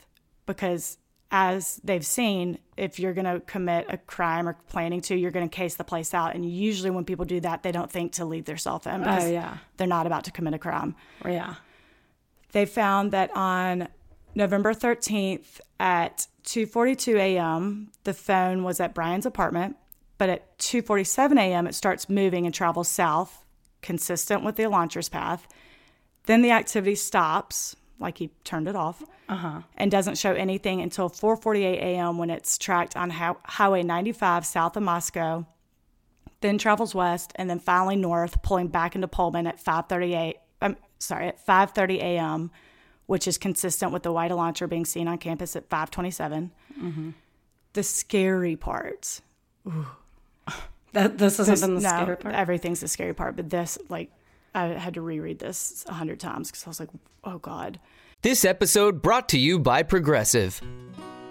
because 0.47 0.97
as 1.31 1.79
they've 1.83 2.05
seen 2.05 2.59
if 2.77 2.99
you're 2.99 3.13
going 3.13 3.25
to 3.25 3.39
commit 3.45 3.85
a 3.89 3.97
crime 3.97 4.47
or 4.49 4.53
planning 4.67 4.99
to 5.01 5.15
you're 5.15 5.31
going 5.31 5.47
to 5.47 5.55
case 5.55 5.75
the 5.75 5.83
place 5.83 6.13
out 6.13 6.35
and 6.35 6.45
usually 6.49 6.89
when 6.89 7.05
people 7.05 7.23
do 7.25 7.39
that 7.39 7.63
they 7.63 7.71
don't 7.71 7.89
think 7.91 8.11
to 8.11 8.25
leave 8.25 8.45
their 8.45 8.57
cell 8.57 8.79
phone 8.79 8.95
oh, 9.01 9.03
because 9.05 9.25
Oh, 9.25 9.31
yeah. 9.31 9.57
they're 9.77 9.87
not 9.87 10.05
about 10.05 10.25
to 10.25 10.31
commit 10.31 10.53
a 10.53 10.59
crime 10.59 10.95
Yeah. 11.25 11.55
they 12.51 12.65
found 12.65 13.11
that 13.11 13.31
on 13.35 13.87
November 14.35 14.73
13th 14.73 15.59
at 15.79 16.27
2:42 16.43 17.15
a.m. 17.17 17.91
the 18.03 18.13
phone 18.13 18.63
was 18.63 18.79
at 18.79 18.93
Bryan's 18.93 19.25
apartment, 19.25 19.75
but 20.17 20.29
at 20.29 20.57
2:47 20.57 21.37
a.m. 21.37 21.67
it 21.67 21.75
starts 21.75 22.09
moving 22.09 22.45
and 22.45 22.53
travels 22.55 22.87
south, 22.87 23.43
consistent 23.81 24.43
with 24.43 24.55
the 24.55 24.63
Elantra's 24.63 25.09
path. 25.09 25.47
Then 26.27 26.41
the 26.43 26.51
activity 26.51 26.95
stops, 26.95 27.75
like 28.01 28.17
he 28.17 28.31
turned 28.43 28.67
it 28.67 28.75
off, 28.75 29.03
uh-huh. 29.29 29.61
and 29.77 29.91
doesn't 29.91 30.17
show 30.17 30.33
anything 30.33 30.81
until 30.81 31.09
4:48 31.09 31.63
a.m. 31.77 32.17
when 32.17 32.29
it's 32.29 32.57
tracked 32.57 32.95
on 32.95 33.09
Hi- 33.11 33.35
Highway 33.45 33.83
95 33.83 34.45
south 34.45 34.77
of 34.77 34.83
Moscow. 34.83 35.45
Then 36.41 36.57
travels 36.57 36.95
west 36.95 37.31
and 37.35 37.49
then 37.49 37.59
finally 37.59 37.95
north, 37.95 38.41
pulling 38.41 38.67
back 38.67 38.95
into 38.95 39.07
Pullman 39.07 39.47
at 39.47 39.63
5:38. 39.63 40.35
I'm 40.61 40.71
um, 40.71 40.77
sorry, 40.99 41.27
at 41.27 41.45
5:30 41.45 41.97
a.m., 41.97 42.51
which 43.05 43.27
is 43.27 43.37
consistent 43.37 43.91
with 43.91 44.03
the 44.03 44.11
white 44.11 44.31
Elantra 44.31 44.67
being 44.67 44.85
seen 44.85 45.07
on 45.07 45.17
campus 45.17 45.55
at 45.55 45.69
5:27. 45.69 46.49
Mm-hmm. 46.79 47.09
The 47.73 47.83
scary 47.83 48.55
part 48.55 49.21
That, 50.93 51.17
this 51.17 51.37
hasn't 51.37 51.75
the 51.75 51.81
no, 51.81 51.89
scary 51.89 52.17
part. 52.17 52.35
Everything's 52.35 52.81
the 52.81 52.87
scary 52.87 53.13
part, 53.13 53.35
but 53.35 53.49
this, 53.49 53.77
like, 53.87 54.11
I 54.53 54.67
had 54.67 54.95
to 54.95 55.01
reread 55.01 55.39
this 55.39 55.85
a 55.87 55.93
hundred 55.93 56.19
times 56.19 56.49
because 56.51 56.65
I 56.65 56.69
was 56.69 56.79
like, 56.79 56.89
oh 57.23 57.37
God. 57.37 57.79
This 58.21 58.45
episode 58.45 59.01
brought 59.01 59.29
to 59.29 59.39
you 59.39 59.57
by 59.57 59.83
Progressive. 59.83 60.61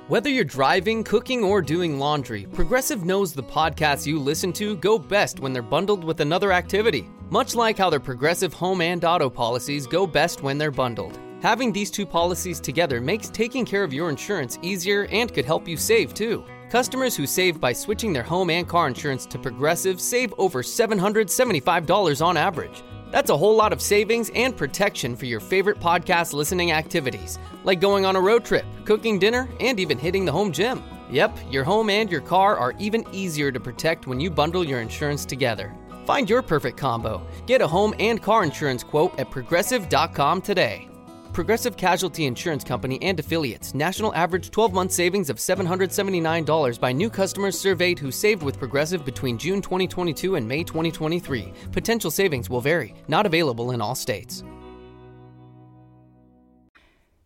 Whether 0.08 0.28
you're 0.28 0.42
driving, 0.42 1.04
cooking, 1.04 1.44
or 1.44 1.62
doing 1.62 2.00
laundry, 2.00 2.46
Progressive 2.52 3.04
knows 3.04 3.32
the 3.32 3.44
podcasts 3.44 4.06
you 4.06 4.18
listen 4.18 4.52
to 4.54 4.76
go 4.78 4.98
best 4.98 5.38
when 5.38 5.52
they're 5.52 5.62
bundled 5.62 6.02
with 6.02 6.20
another 6.20 6.50
activity. 6.50 7.08
Much 7.30 7.54
like 7.54 7.78
how 7.78 7.90
their 7.90 8.00
Progressive 8.00 8.52
home 8.52 8.80
and 8.80 9.04
auto 9.04 9.30
policies 9.30 9.86
go 9.86 10.08
best 10.08 10.42
when 10.42 10.58
they're 10.58 10.72
bundled. 10.72 11.16
Having 11.42 11.72
these 11.72 11.92
two 11.92 12.04
policies 12.04 12.58
together 12.60 13.00
makes 13.00 13.28
taking 13.28 13.64
care 13.64 13.84
of 13.84 13.92
your 13.92 14.10
insurance 14.10 14.58
easier 14.62 15.06
and 15.12 15.32
could 15.32 15.44
help 15.44 15.68
you 15.68 15.76
save 15.76 16.12
too. 16.12 16.44
Customers 16.70 17.16
who 17.16 17.26
save 17.26 17.60
by 17.60 17.72
switching 17.72 18.12
their 18.12 18.24
home 18.24 18.50
and 18.50 18.68
car 18.68 18.88
insurance 18.88 19.26
to 19.26 19.38
Progressive 19.38 20.00
save 20.00 20.34
over 20.38 20.62
$775 20.62 22.24
on 22.24 22.36
average. 22.36 22.82
That's 23.10 23.30
a 23.30 23.36
whole 23.36 23.56
lot 23.56 23.72
of 23.72 23.80
savings 23.80 24.30
and 24.34 24.56
protection 24.56 25.16
for 25.16 25.26
your 25.26 25.40
favorite 25.40 25.80
podcast 25.80 26.32
listening 26.32 26.72
activities, 26.72 27.38
like 27.64 27.80
going 27.80 28.06
on 28.06 28.16
a 28.16 28.20
road 28.20 28.44
trip, 28.44 28.64
cooking 28.84 29.18
dinner, 29.18 29.48
and 29.60 29.80
even 29.80 29.98
hitting 29.98 30.24
the 30.24 30.32
home 30.32 30.52
gym. 30.52 30.82
Yep, 31.10 31.38
your 31.50 31.64
home 31.64 31.90
and 31.90 32.10
your 32.10 32.20
car 32.20 32.56
are 32.56 32.74
even 32.78 33.04
easier 33.12 33.50
to 33.50 33.60
protect 33.60 34.06
when 34.06 34.20
you 34.20 34.30
bundle 34.30 34.64
your 34.64 34.80
insurance 34.80 35.24
together. 35.24 35.74
Find 36.06 36.28
your 36.28 36.42
perfect 36.42 36.76
combo. 36.76 37.26
Get 37.46 37.60
a 37.62 37.66
home 37.66 37.94
and 37.98 38.22
car 38.22 38.44
insurance 38.44 38.82
quote 38.82 39.18
at 39.18 39.30
progressive.com 39.30 40.42
today. 40.42 40.89
Progressive 41.32 41.76
Casualty 41.76 42.26
Insurance 42.26 42.64
Company 42.64 43.00
and 43.02 43.18
affiliates. 43.20 43.72
National 43.74 44.12
average 44.14 44.50
12 44.50 44.72
month 44.72 44.92
savings 44.92 45.30
of 45.30 45.36
$779 45.36 46.80
by 46.80 46.92
new 46.92 47.08
customers 47.08 47.58
surveyed 47.58 47.98
who 47.98 48.10
saved 48.10 48.42
with 48.42 48.58
Progressive 48.58 49.04
between 49.04 49.38
June 49.38 49.62
2022 49.62 50.34
and 50.34 50.46
May 50.46 50.64
2023. 50.64 51.52
Potential 51.72 52.10
savings 52.10 52.50
will 52.50 52.60
vary, 52.60 52.94
not 53.08 53.26
available 53.26 53.70
in 53.70 53.80
all 53.80 53.94
states. 53.94 54.42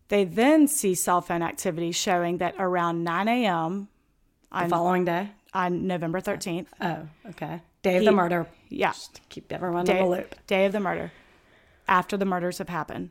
They 0.07 0.23
then 0.23 0.67
see 0.67 0.93
cell 0.93 1.21
phone 1.21 1.41
activity 1.41 1.91
showing 1.91 2.37
that 2.37 2.53
around 2.59 3.03
9 3.03 3.27
a.m. 3.27 3.87
the 4.51 4.67
following 4.69 5.03
day. 5.05 5.31
on 5.53 5.87
November 5.87 6.21
13th, 6.21 6.67
Oh, 6.79 7.07
okay. 7.31 7.61
Day 7.81 7.95
of 7.95 8.01
He- 8.01 8.05
the 8.05 8.11
murder. 8.11 8.45
yeah, 8.69 8.91
Just 8.91 9.15
to 9.15 9.21
keep 9.29 9.51
everyone 9.51 9.89
in 9.89 9.97
the 9.97 10.05
loop. 10.05 10.35
day 10.45 10.65
of 10.65 10.73
the 10.73 10.79
murder, 10.79 11.11
after 11.87 12.17
the 12.17 12.25
murders 12.25 12.59
have 12.59 12.69
happened, 12.69 13.09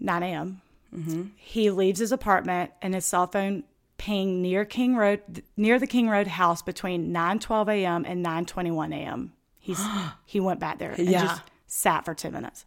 9 0.00 0.22
a.m. 0.22 0.60
Mm-hmm. 0.96 1.22
He 1.36 1.70
leaves 1.70 2.00
his 2.00 2.12
apartment 2.12 2.70
and 2.82 2.94
his 2.94 3.04
cell 3.04 3.26
phone 3.26 3.64
ping 3.98 4.40
near 4.40 4.64
King 4.64 4.96
Road, 4.96 5.42
near 5.56 5.78
the 5.78 5.86
King 5.86 6.08
Road 6.08 6.26
house 6.28 6.62
between 6.62 7.12
9:12 7.12 7.68
a.m. 7.68 8.04
and 8.06 8.24
9:21 8.24 8.94
a.m. 8.94 9.32
He's 9.58 9.80
he 10.26 10.40
went 10.40 10.60
back 10.60 10.78
there 10.78 10.92
and 10.92 11.08
Yeah. 11.08 11.22
just 11.24 11.42
sat 11.66 12.04
for 12.04 12.14
10 12.14 12.32
minutes. 12.32 12.64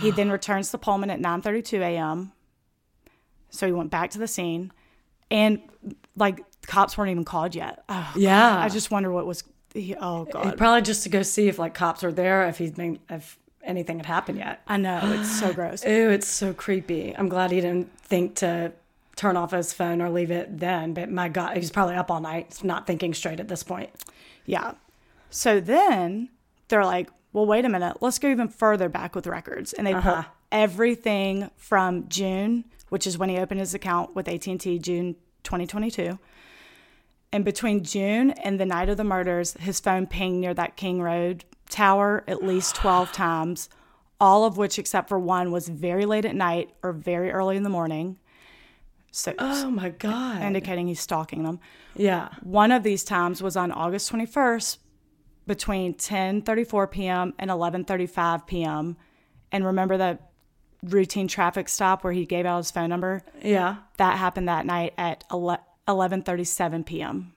He 0.00 0.10
then 0.10 0.30
returns 0.38 0.70
to 0.70 0.78
Pullman 0.78 1.10
at 1.10 1.20
9:32 1.20 1.80
a.m. 1.80 2.32
So 3.50 3.66
he 3.66 3.72
went 3.72 3.90
back 3.90 4.10
to 4.12 4.18
the 4.18 4.26
scene, 4.26 4.72
and 5.30 5.60
like 6.16 6.40
cops 6.66 6.96
weren't 6.96 7.10
even 7.10 7.24
called 7.24 7.54
yet. 7.54 7.84
Oh, 7.88 8.12
Yeah. 8.16 8.58
I 8.58 8.68
just 8.68 8.90
wonder 8.90 9.12
what 9.12 9.26
was. 9.26 9.44
He, 9.74 9.94
oh 9.94 10.24
God, 10.26 10.56
Probably 10.58 10.82
just 10.82 11.02
to 11.04 11.08
go 11.08 11.22
see 11.22 11.48
if 11.48 11.58
like 11.58 11.72
cops 11.74 12.02
were 12.02 12.12
there, 12.12 12.46
if 12.48 12.58
he's 12.58 12.72
been, 12.72 12.98
if 13.08 13.38
anything 13.62 13.98
had 13.98 14.06
happened 14.06 14.38
yet. 14.38 14.60
I 14.66 14.76
know 14.76 15.00
it's 15.04 15.30
so 15.38 15.52
gross. 15.54 15.84
Ew, 15.84 16.10
it's 16.10 16.26
so 16.28 16.52
creepy. 16.52 17.14
I'm 17.16 17.28
glad 17.28 17.50
he 17.50 17.60
didn't 17.60 17.96
think 18.00 18.36
to 18.36 18.72
turn 19.16 19.36
off 19.36 19.50
his 19.52 19.72
phone 19.72 20.00
or 20.00 20.08
leave 20.10 20.30
it 20.30 20.58
then. 20.58 20.94
But 20.94 21.10
my 21.10 21.28
God, 21.28 21.56
he's 21.56 21.70
probably 21.70 21.94
up 21.94 22.10
all 22.10 22.20
night, 22.20 22.58
not 22.64 22.86
thinking 22.86 23.14
straight 23.14 23.40
at 23.40 23.48
this 23.48 23.62
point. 23.62 23.90
Yeah. 24.46 24.72
So 25.30 25.60
then 25.60 26.28
they're 26.68 26.84
like, 26.84 27.08
well, 27.32 27.46
wait 27.46 27.64
a 27.64 27.68
minute. 27.68 27.98
Let's 28.00 28.18
go 28.18 28.28
even 28.28 28.48
further 28.48 28.88
back 28.88 29.14
with 29.14 29.26
records. 29.26 29.72
And 29.72 29.86
they 29.86 29.94
Uh-huh. 29.94 30.22
pull 30.22 30.24
everything 30.50 31.50
from 31.56 32.08
June, 32.08 32.64
which 32.88 33.06
is 33.06 33.16
when 33.16 33.28
he 33.28 33.38
opened 33.38 33.60
his 33.60 33.74
account 33.74 34.14
with 34.14 34.28
AT&T, 34.28 34.78
June 34.80 35.16
2022. 35.44 36.18
And 37.34 37.44
between 37.44 37.82
June 37.84 38.32
and 38.32 38.60
the 38.60 38.66
night 38.66 38.90
of 38.90 38.98
the 38.98 39.04
murders, 39.04 39.54
his 39.54 39.80
phone 39.80 40.06
pinged 40.06 40.40
near 40.40 40.52
that 40.52 40.76
King 40.76 41.00
Road 41.00 41.44
tower 41.72 42.22
at 42.28 42.44
least 42.44 42.76
12 42.76 43.10
times, 43.24 43.68
all 44.20 44.44
of 44.44 44.56
which, 44.56 44.78
except 44.78 45.08
for 45.08 45.18
one, 45.18 45.50
was 45.50 45.68
very 45.68 46.06
late 46.06 46.24
at 46.24 46.36
night 46.36 46.70
or 46.82 46.92
very 46.92 47.30
early 47.32 47.56
in 47.56 47.64
the 47.64 47.68
morning. 47.70 48.18
So, 49.10 49.34
Oh 49.38 49.70
my 49.70 49.90
God. 49.90 50.42
indicating 50.42 50.86
he's 50.86 51.00
stalking 51.00 51.42
them. 51.42 51.58
yeah. 51.96 52.28
One 52.42 52.70
of 52.72 52.82
these 52.82 53.04
times 53.04 53.42
was 53.42 53.56
on 53.56 53.70
August 53.72 54.10
21st 54.12 54.78
between 55.46 55.94
10:34 55.94 56.90
p.m. 56.90 57.34
and 57.38 57.50
11:35 57.50 58.46
p.m. 58.46 58.96
And 59.50 59.66
remember 59.66 59.98
the 59.98 60.18
routine 60.84 61.28
traffic 61.28 61.68
stop 61.68 62.04
where 62.04 62.12
he 62.12 62.24
gave 62.24 62.46
out 62.46 62.56
his 62.58 62.70
phone 62.70 62.88
number? 62.88 63.22
Yeah. 63.42 63.76
That 63.98 64.16
happened 64.18 64.48
that 64.48 64.64
night 64.66 64.94
at 64.96 65.24
11:37 65.30 66.86
p.m. 66.86 67.34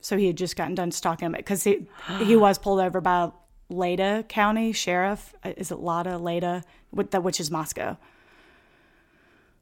So 0.00 0.18
he 0.18 0.26
had 0.26 0.36
just 0.36 0.56
gotten 0.56 0.74
done 0.74 0.90
stalking 0.92 1.26
him 1.26 1.32
because 1.32 1.64
he 1.64 1.86
he 2.24 2.36
was 2.46 2.58
pulled 2.58 2.80
over 2.80 3.00
by 3.00 3.30
Latah 3.74 4.26
County 4.28 4.72
Sheriff. 4.72 5.34
Uh, 5.44 5.52
is 5.56 5.70
it 5.70 5.78
Latah 5.78 6.62
with 6.92 7.14
which 7.14 7.40
is 7.40 7.50
Moscow? 7.50 7.96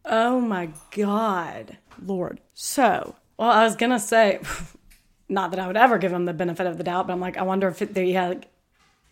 Oh 0.04 0.40
my 0.40 0.70
God. 0.90 1.78
Lord. 2.04 2.40
So 2.54 3.14
Well, 3.36 3.50
I 3.50 3.64
was 3.64 3.76
gonna 3.76 4.00
say, 4.00 4.40
not 5.28 5.50
that 5.50 5.60
I 5.60 5.66
would 5.66 5.76
ever 5.76 5.98
give 5.98 6.12
him 6.12 6.24
the 6.24 6.32
benefit 6.32 6.66
of 6.66 6.78
the 6.78 6.84
doubt, 6.84 7.06
but 7.06 7.12
I'm 7.12 7.20
like, 7.20 7.36
I 7.36 7.42
wonder 7.42 7.68
if 7.68 7.82
it, 7.82 7.96
he 7.96 8.12
had, 8.12 8.46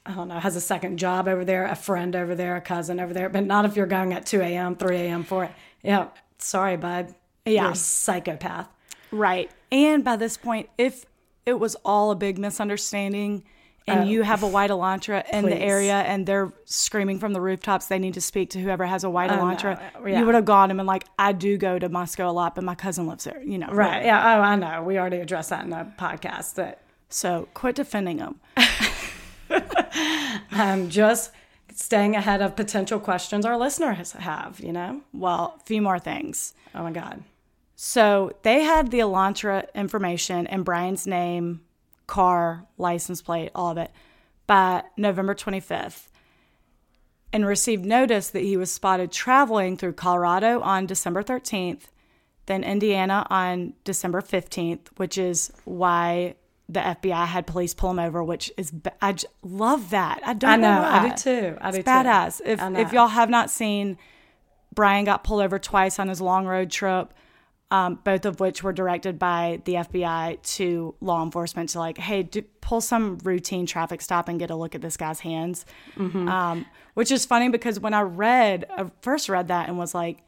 I 0.05 0.15
don't 0.15 0.29
know, 0.29 0.39
has 0.39 0.57
a 0.57 0.61
second 0.61 0.99
job 0.99 1.29
over 1.29 1.45
there, 1.45 1.67
a 1.67 1.77
friend 1.77 2.15
over 2.17 2.35
there, 2.35 2.57
a 2.57 2.61
cousin 2.61 3.01
over 3.01 3.15
there, 3.15 3.29
but 3.29 3.45
not 3.45 3.65
if 3.65 3.77
you're 3.77 3.87
going 3.87 4.13
at 4.13 4.27
2 4.27 4.41
a.m., 4.41 4.77
3 4.77 4.97
a.m. 4.97 5.25
for 5.25 5.45
it. 5.45 5.53
Yeah, 5.83 6.09
sorry, 6.39 6.77
bud. 6.77 7.15
Yeah. 7.45 7.63
You're 7.63 7.73
a 7.73 7.77
psychopath. 7.77 8.69
Right. 9.11 9.51
And 9.73 10.05
by 10.05 10.17
this 10.17 10.37
point, 10.37 10.69
if 10.79 11.07
it 11.47 11.59
was 11.59 11.75
all 11.85 12.11
a 12.11 12.17
big 12.17 12.39
misunderstanding 12.39 13.45
and 13.91 14.09
you 14.09 14.21
oh. 14.21 14.25
have 14.25 14.43
a 14.43 14.47
white 14.47 14.71
Elantra 14.71 15.29
in 15.33 15.45
the 15.45 15.57
Oh, 15.57 15.67
area 15.67 15.95
and 15.95 16.27
they're 16.27 16.53
screaming 16.65 17.19
from 17.19 17.33
the 17.33 17.41
rooftops, 17.41 17.87
they 17.87 17.99
need 17.99 18.15
to 18.15 18.21
speak 18.21 18.51
to 18.51 18.61
whoever 18.61 18.87
has 18.87 19.05
a 19.05 19.11
white 19.11 19.31
oh, 19.31 19.37
Elantra, 19.37 19.81
no. 20.01 20.07
Yeah. 20.07 20.21
you 20.21 20.27
would 20.27 20.35
have 20.35 20.45
gone 20.45 20.71
and 20.71 20.79
been 20.79 20.87
like, 20.87 21.05
I 21.19 21.33
do 21.33 21.57
go 21.57 21.79
to 21.79 21.89
Moscow 21.89 22.31
a 22.31 22.33
lot, 22.33 22.55
but 22.55 22.65
my 22.65 22.75
cousin 22.75 23.07
lives 23.07 23.25
there, 23.25 23.43
you 23.43 23.59
know. 23.59 23.69
Right. 23.69 24.05
Yeah. 24.05 24.37
Oh, 24.37 24.41
I 24.41 24.57
know. 24.57 24.83
We 24.83 24.99
already 24.99 25.19
addressed 25.19 25.51
that 25.51 25.65
in 25.65 25.71
the 25.71 25.87
podcast. 25.99 26.55
That 26.55 26.83
So 27.09 27.49
quit 27.55 27.77
defending 27.77 28.19
them. 28.19 28.41
I'm 29.51 29.63
um, 30.53 30.91
just 30.91 31.33
staying 31.75 32.17
ahead 32.17 32.43
of 32.43 32.57
potential 32.57 33.01
questions 33.01 33.45
our 33.45 33.57
listeners 33.57 34.13
have, 34.13 34.61
you 34.61 34.73
know? 34.73 35.01
Well, 35.13 35.57
a 35.61 35.65
few 35.65 35.83
more 35.83 35.99
things. 35.99 36.55
Oh 36.75 36.83
my 36.83 36.93
God. 36.93 37.23
So 37.75 38.33
they 38.43 38.63
had 38.63 38.91
the 38.91 38.99
Elantra 38.99 39.73
information 39.75 40.47
and 40.47 40.65
Bryan's 40.65 41.07
name, 41.07 41.63
car, 42.11 42.67
license 42.77 43.23
plate, 43.23 43.51
all 43.55 43.71
of 43.71 43.79
it 43.79 43.91
by 44.47 44.83
November 44.97 45.35
25th. 45.35 46.09
and 47.33 47.47
received 47.47 47.85
notice 47.85 48.31
that 48.31 48.43
he 48.43 48.57
was 48.57 48.71
spotted 48.73 49.13
traveling 49.13 49.77
through 49.77 49.93
Colorado 49.93 50.61
on 50.61 50.87
December 50.87 51.23
13th, 51.23 51.83
then 52.47 52.65
Indiana 52.65 53.25
on 53.31 53.75
December 53.85 54.21
15th, 54.21 54.89
which 54.97 55.17
is 55.17 55.53
why 55.65 56.35
the 56.69 56.81
FBI 56.81 57.27
had 57.27 57.47
police 57.47 57.75
pull 57.75 57.91
him 57.93 58.01
over, 58.01 58.23
which 58.25 58.51
is 58.57 58.73
I 59.01 59.13
j- 59.13 59.27
love 59.43 59.91
that. 59.91 60.21
I 60.25 60.35
don't 60.35 60.51
I 60.51 60.57
know, 60.57 60.83
know. 60.83 60.89
I 60.89 61.09
do 61.09 61.15
too. 61.17 61.59
I 61.61 61.69
it's 61.69 61.77
do 61.79 61.83
too. 61.85 61.89
badass. 61.91 62.41
If 62.45 62.61
if 62.77 62.93
y'all 62.93 63.09
have 63.09 63.31
not 63.31 63.51
seen, 63.51 63.97
Bryan 64.75 65.05
got 65.05 65.23
pulled 65.25 65.43
over 65.43 65.59
twice 65.59 65.99
on 66.01 66.09
his 66.09 66.21
long 66.21 66.47
road 66.47 66.71
trip. 66.71 67.13
Um, 67.73 68.01
both 68.03 68.25
of 68.25 68.41
which 68.41 68.65
were 68.65 68.73
directed 68.73 69.17
by 69.17 69.63
the 69.65 69.75
FBI 69.75 70.43
to 70.57 70.93
law 71.01 71.23
enforcement 71.23 71.69
to 71.71 71.79
like, 71.79 71.99
hey, 71.99 72.25
do, 72.25 72.43
pull 72.61 72.81
some 72.81 73.19
routine 73.23 73.65
traffic 73.65 74.03
stop 74.03 74.29
and 74.29 74.41
get 74.41 74.51
a 74.51 74.57
look 74.57 74.75
at 74.75 74.81
this 74.81 74.97
guy's 74.97 75.21
hands. 75.21 75.65
Mm-hmm. 75.97 76.29
Um, 76.29 76.67
which 76.95 77.13
is 77.13 77.25
funny 77.25 77.49
because 77.49 77.79
when 77.79 77.95
I 77.95 78.01
read, 78.03 78.67
I 78.77 78.91
first 79.03 79.29
read 79.29 79.47
that 79.49 79.69
and 79.69 79.79
was 79.79 79.95
like, 79.95 80.19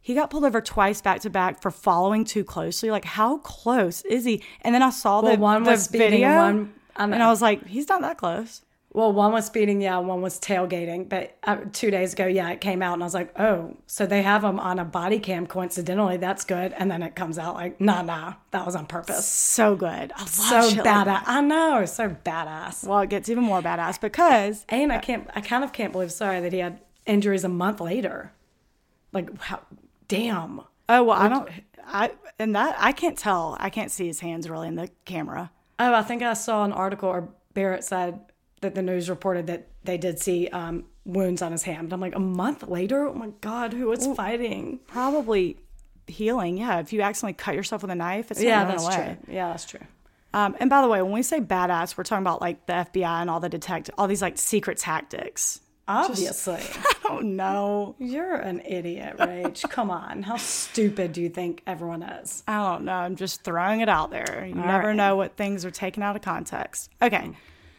he 0.00 0.14
got 0.14 0.30
pulled 0.30 0.44
over 0.44 0.60
twice 0.60 1.00
back 1.00 1.20
to 1.22 1.30
back 1.30 1.60
for 1.62 1.72
following 1.72 2.24
too 2.24 2.44
closely. 2.44 2.92
Like, 2.92 3.04
how 3.06 3.38
close 3.38 4.02
is 4.02 4.24
he? 4.24 4.44
And 4.60 4.72
then 4.72 4.82
I 4.82 4.90
saw 4.90 5.20
Well, 5.20 5.34
the, 5.34 5.42
one 5.42 5.64
the 5.64 5.88
video, 5.90 6.28
one- 6.36 6.74
I 6.94 7.04
and. 7.04 7.14
I 7.20 7.28
was 7.28 7.42
like, 7.42 7.66
he's 7.66 7.88
not 7.88 8.02
that 8.02 8.18
close. 8.18 8.62
Well, 8.94 9.12
one 9.12 9.32
was 9.32 9.44
speeding, 9.46 9.82
yeah, 9.82 9.98
one 9.98 10.22
was 10.22 10.38
tailgating. 10.38 11.08
But 11.08 11.36
uh, 11.42 11.56
two 11.72 11.90
days 11.90 12.12
ago, 12.12 12.26
yeah, 12.26 12.48
it 12.50 12.60
came 12.60 12.80
out, 12.80 12.94
and 12.94 13.02
I 13.02 13.06
was 13.06 13.12
like, 13.12 13.36
oh, 13.38 13.76
so 13.88 14.06
they 14.06 14.22
have 14.22 14.44
him 14.44 14.60
on 14.60 14.78
a 14.78 14.84
body 14.84 15.18
cam. 15.18 15.48
Coincidentally, 15.48 16.16
that's 16.16 16.44
good. 16.44 16.72
And 16.78 16.88
then 16.88 17.02
it 17.02 17.16
comes 17.16 17.36
out 17.36 17.56
like, 17.56 17.80
nah, 17.80 18.02
nah, 18.02 18.34
that 18.52 18.64
was 18.64 18.76
on 18.76 18.86
purpose. 18.86 19.26
So 19.26 19.74
good. 19.74 20.12
I 20.14 20.20
love 20.20 20.28
So 20.28 20.58
like 20.60 20.76
badass. 20.86 21.22
I 21.26 21.40
know, 21.40 21.84
so 21.86 22.08
badass. 22.24 22.86
Well, 22.86 23.00
it 23.00 23.10
gets 23.10 23.28
even 23.28 23.42
more 23.42 23.60
badass 23.60 24.00
because 24.00 24.64
And 24.68 24.92
I 24.92 24.98
can't, 24.98 25.28
I 25.34 25.40
kind 25.40 25.64
of 25.64 25.72
can't 25.72 25.90
believe, 25.90 26.12
sorry, 26.12 26.40
that 26.40 26.52
he 26.52 26.60
had 26.60 26.78
injuries 27.04 27.42
a 27.42 27.48
month 27.48 27.80
later. 27.80 28.32
Like, 29.12 29.42
how, 29.42 29.60
damn. 30.06 30.60
oh 30.88 31.02
well, 31.02 31.18
I 31.18 31.28
don't. 31.28 31.48
I 31.84 32.12
and 32.38 32.54
that 32.54 32.76
I 32.78 32.92
can't 32.92 33.18
tell. 33.18 33.56
I 33.58 33.70
can't 33.70 33.90
see 33.90 34.06
his 34.06 34.20
hands 34.20 34.48
really 34.48 34.68
in 34.68 34.76
the 34.76 34.90
camera. 35.04 35.50
Oh, 35.80 35.92
I 35.94 36.02
think 36.02 36.22
I 36.22 36.34
saw 36.34 36.64
an 36.64 36.72
article, 36.72 37.08
or 37.08 37.28
Barrett 37.54 37.84
said 37.84 38.20
that 38.64 38.74
the 38.74 38.82
news 38.82 39.08
reported 39.08 39.46
that 39.46 39.68
they 39.84 39.96
did 39.96 40.18
see 40.18 40.48
um, 40.48 40.84
wounds 41.04 41.42
on 41.42 41.52
his 41.52 41.62
hand. 41.62 41.92
I'm 41.92 42.00
like, 42.00 42.14
a 42.16 42.20
month 42.20 42.66
later? 42.66 43.06
Oh 43.06 43.14
my 43.14 43.28
God, 43.40 43.72
who 43.72 43.86
was 43.86 44.06
fighting? 44.16 44.80
Probably 44.86 45.56
healing. 46.06 46.58
Yeah, 46.58 46.80
if 46.80 46.92
you 46.92 47.02
accidentally 47.02 47.34
cut 47.34 47.54
yourself 47.54 47.82
with 47.82 47.90
a 47.90 47.94
knife, 47.94 48.30
it's 48.30 48.42
Yeah, 48.42 48.64
that's 48.64 48.84
away. 48.84 49.16
true. 49.24 49.34
Yeah, 49.34 49.48
that's 49.50 49.64
true. 49.64 49.80
Um, 50.32 50.56
and 50.58 50.68
by 50.68 50.82
the 50.82 50.88
way, 50.88 51.00
when 51.00 51.12
we 51.12 51.22
say 51.22 51.40
badass, 51.40 51.96
we're 51.96 52.04
talking 52.04 52.24
about 52.24 52.40
like 52.40 52.66
the 52.66 52.72
FBI 52.72 53.20
and 53.20 53.30
all 53.30 53.38
the 53.38 53.48
detect 53.48 53.90
all 53.96 54.08
these 54.08 54.22
like 54.22 54.36
secret 54.36 54.78
tactics. 54.78 55.60
Obviously. 55.86 56.54
I 56.60 56.94
don't 57.04 57.36
know. 57.36 57.94
You're 57.98 58.34
an 58.34 58.62
idiot, 58.64 59.18
Rach. 59.18 59.68
Come 59.68 59.90
on. 59.90 60.22
How 60.22 60.38
stupid 60.38 61.12
do 61.12 61.20
you 61.20 61.28
think 61.28 61.62
everyone 61.66 62.02
is? 62.02 62.42
I 62.48 62.56
don't 62.72 62.84
know. 62.84 62.94
I'm 62.94 63.16
just 63.16 63.44
throwing 63.44 63.80
it 63.80 63.88
out 63.88 64.10
there. 64.10 64.46
You 64.48 64.54
never 64.54 64.88
right. 64.88 64.96
know 64.96 65.16
what 65.16 65.36
things 65.36 65.64
are 65.64 65.70
taken 65.70 66.02
out 66.02 66.16
of 66.16 66.22
context. 66.22 66.90
Okay. 67.02 67.30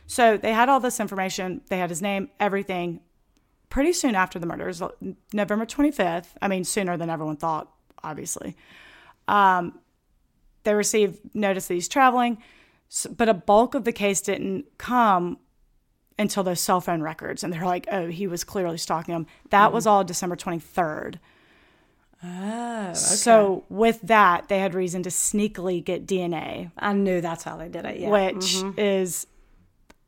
So 0.07 0.37
they 0.37 0.53
had 0.53 0.69
all 0.69 0.79
this 0.79 0.99
information. 0.99 1.61
They 1.69 1.77
had 1.77 1.89
his 1.89 2.01
name, 2.01 2.29
everything. 2.39 2.99
Pretty 3.69 3.93
soon 3.93 4.15
after 4.15 4.39
the 4.39 4.45
murders, 4.45 4.81
November 5.33 5.65
25th. 5.65 6.27
I 6.41 6.47
mean, 6.47 6.63
sooner 6.63 6.95
than 6.97 7.09
everyone 7.09 7.37
thought, 7.37 7.71
obviously. 8.03 8.55
Um, 9.27 9.79
they 10.63 10.73
received 10.73 11.19
notice 11.33 11.67
that 11.67 11.73
he's 11.73 11.87
traveling, 11.87 12.37
but 13.17 13.29
a 13.29 13.33
bulk 13.33 13.75
of 13.75 13.83
the 13.83 13.91
case 13.91 14.21
didn't 14.21 14.65
come 14.77 15.39
until 16.17 16.43
those 16.43 16.59
cell 16.59 16.79
phone 16.79 17.01
records. 17.01 17.43
And 17.43 17.51
they're 17.51 17.65
like, 17.65 17.87
oh, 17.91 18.07
he 18.07 18.27
was 18.27 18.43
clearly 18.43 18.77
stalking 18.77 19.13
him. 19.15 19.27
That 19.49 19.73
was 19.73 19.85
all 19.85 20.03
December 20.03 20.35
23rd. 20.35 21.19
Oh, 22.23 22.93
So 22.93 23.65
with 23.69 24.01
that, 24.03 24.47
they 24.47 24.59
had 24.59 24.73
reason 24.73 25.03
to 25.03 25.09
sneakily 25.09 25.83
get 25.83 26.07
DNA, 26.07 26.71
I 26.77 26.93
knew 26.93 27.21
that's 27.21 27.43
how 27.43 27.57
they 27.57 27.67
did 27.67 27.85
it. 27.85 27.99
Yeah. 27.99 28.09
which 28.09 28.63
is, 28.77 29.27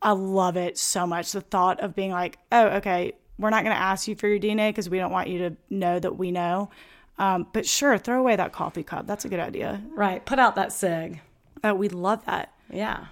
I 0.07 0.11
love 0.11 0.55
it 0.55 0.77
so 0.77 1.05
much. 1.05 1.33
The 1.33 1.41
thought 1.41 1.81
of 1.81 1.93
being 1.93 2.11
like, 2.11 2.39
oh, 2.49 2.67
okay, 2.77 3.11
we're 3.37 3.49
not 3.49 3.65
going 3.65 3.75
to 3.75 3.81
ask 3.81 4.07
you 4.07 4.15
for 4.15 4.29
your 4.29 4.39
DNA 4.39 4.69
because 4.69 4.89
we 4.89 4.99
don't 4.99 5.11
want 5.11 5.27
you 5.27 5.39
to 5.39 5.57
know 5.69 5.99
that 5.99 6.17
we 6.17 6.31
know. 6.31 6.69
Um, 7.17 7.45
but 7.51 7.65
sure, 7.65 7.97
throw 7.97 8.17
away 8.17 8.37
that 8.37 8.53
coffee 8.53 8.83
cup. 8.83 9.05
That's 9.05 9.25
a 9.25 9.27
good 9.27 9.41
idea. 9.41 9.81
right. 9.93 10.25
Put 10.25 10.39
out 10.39 10.55
that 10.55 10.71
sig. 10.71 11.19
Oh, 11.61 11.73
we 11.73 11.89
love 11.89 12.23
that. 12.23 12.53
Yeah. 12.71 13.07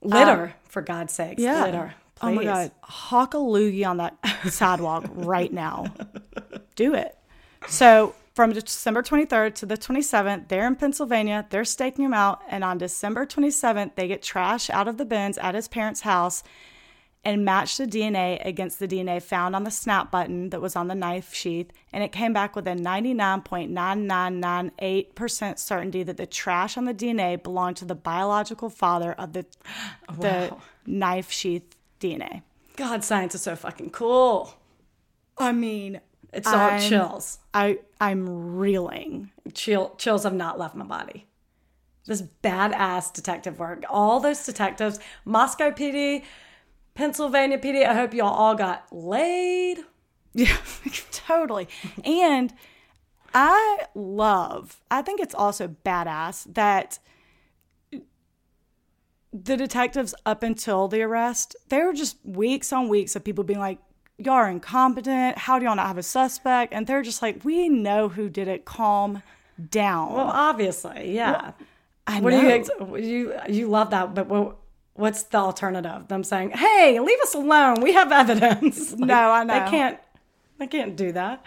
Litter, 0.00 0.54
for 0.64 0.80
God's 0.80 1.12
sakes. 1.12 1.42
Yeah. 1.42 1.62
Litter. 1.66 1.94
Please. 2.14 2.26
Oh 2.26 2.34
my 2.36 2.44
God. 2.44 2.70
Hawk 2.80 3.34
a 3.34 3.36
loogie 3.36 3.86
on 3.86 3.98
that 3.98 4.16
sidewalk 4.48 5.04
right 5.10 5.52
now. 5.52 5.92
Do 6.74 6.94
it. 6.94 7.18
So 7.68 8.14
from 8.42 8.50
December 8.50 9.04
23rd 9.04 9.54
to 9.54 9.66
the 9.66 9.76
27th, 9.76 10.48
they're 10.48 10.66
in 10.66 10.74
Pennsylvania. 10.74 11.46
They're 11.50 11.64
staking 11.64 12.06
him 12.06 12.12
out. 12.12 12.42
And 12.48 12.64
on 12.64 12.76
December 12.76 13.24
27th, 13.24 13.94
they 13.94 14.08
get 14.08 14.20
trash 14.20 14.68
out 14.68 14.88
of 14.88 14.96
the 14.96 15.04
bins 15.04 15.38
at 15.38 15.54
his 15.54 15.68
parents' 15.68 16.00
house 16.00 16.42
and 17.24 17.44
match 17.44 17.76
the 17.76 17.86
DNA 17.86 18.44
against 18.44 18.80
the 18.80 18.88
DNA 18.88 19.22
found 19.22 19.54
on 19.54 19.62
the 19.62 19.70
snap 19.70 20.10
button 20.10 20.50
that 20.50 20.60
was 20.60 20.74
on 20.74 20.88
the 20.88 20.96
knife 20.96 21.32
sheath. 21.32 21.70
And 21.92 22.02
it 22.02 22.10
came 22.10 22.32
back 22.32 22.56
with 22.56 22.66
a 22.66 22.72
99.9998% 22.72 25.58
certainty 25.60 26.02
that 26.02 26.16
the 26.16 26.26
trash 26.26 26.76
on 26.76 26.84
the 26.84 26.94
DNA 26.94 27.40
belonged 27.40 27.76
to 27.76 27.84
the 27.84 27.94
biological 27.94 28.70
father 28.70 29.12
of 29.12 29.34
the, 29.34 29.46
the 30.18 30.52
knife 30.84 31.30
sheath 31.30 31.76
DNA. 32.00 32.42
God, 32.74 33.04
science 33.04 33.36
is 33.36 33.42
so 33.42 33.54
fucking 33.54 33.90
cool. 33.90 34.52
I 35.38 35.52
mean, 35.52 36.00
It's 36.32 36.48
all 36.48 36.54
I'm- 36.54 36.80
chills. 36.80 37.38
I, 37.52 37.78
I'm 38.00 38.56
reeling. 38.56 39.30
Chill, 39.54 39.94
chills 39.98 40.24
have 40.24 40.32
not 40.34 40.58
left 40.58 40.74
my 40.74 40.84
body. 40.84 41.26
This 42.06 42.22
badass 42.42 43.12
detective 43.12 43.58
work. 43.58 43.84
All 43.88 44.18
those 44.18 44.44
detectives, 44.44 44.98
Moscow 45.24 45.70
PD, 45.70 46.24
Pennsylvania 46.94 47.58
PD. 47.58 47.86
I 47.86 47.94
hope 47.94 48.12
y'all 48.14 48.28
all 48.34 48.54
got 48.54 48.86
laid. 48.90 49.78
Yeah, 50.34 50.56
totally. 51.12 51.68
And 52.04 52.52
I 53.34 53.80
love, 53.94 54.80
I 54.90 55.02
think 55.02 55.20
it's 55.20 55.34
also 55.34 55.68
badass 55.84 56.52
that 56.54 56.98
the 59.32 59.56
detectives, 59.56 60.14
up 60.26 60.42
until 60.42 60.88
the 60.88 61.02
arrest, 61.02 61.56
they 61.68 61.82
were 61.82 61.92
just 61.94 62.16
weeks 62.24 62.72
on 62.72 62.88
weeks 62.88 63.16
of 63.16 63.24
people 63.24 63.44
being 63.44 63.58
like, 63.60 63.78
y'all 64.26 64.34
are 64.34 64.48
incompetent. 64.50 65.38
How 65.38 65.58
do 65.58 65.64
y'all 65.64 65.76
not 65.76 65.86
have 65.86 65.98
a 65.98 66.02
suspect? 66.02 66.72
And 66.72 66.86
they're 66.86 67.02
just 67.02 67.22
like, 67.22 67.44
we 67.44 67.68
know 67.68 68.08
who 68.08 68.28
did 68.28 68.48
it. 68.48 68.64
Calm 68.64 69.22
down. 69.70 70.12
Well, 70.14 70.26
obviously, 70.32 71.14
yeah. 71.14 71.52
I 72.06 72.20
what 72.20 72.32
know. 72.32 72.40
do 72.40 73.02
you 73.02 73.32
you 73.32 73.34
you 73.48 73.68
love 73.68 73.90
that? 73.90 74.14
But 74.14 74.26
what, 74.26 74.56
what's 74.94 75.22
the 75.24 75.38
alternative? 75.38 76.08
Them 76.08 76.24
saying, 76.24 76.50
"Hey, 76.50 76.98
leave 76.98 77.20
us 77.20 77.34
alone. 77.34 77.80
We 77.80 77.92
have 77.92 78.10
evidence." 78.10 78.92
Like, 78.98 79.00
No, 79.00 79.30
I 79.30 79.44
know. 79.44 79.54
they 79.64 79.70
can't. 79.70 79.98
They 80.58 80.66
can't 80.66 80.96
do 80.96 81.12
that. 81.12 81.44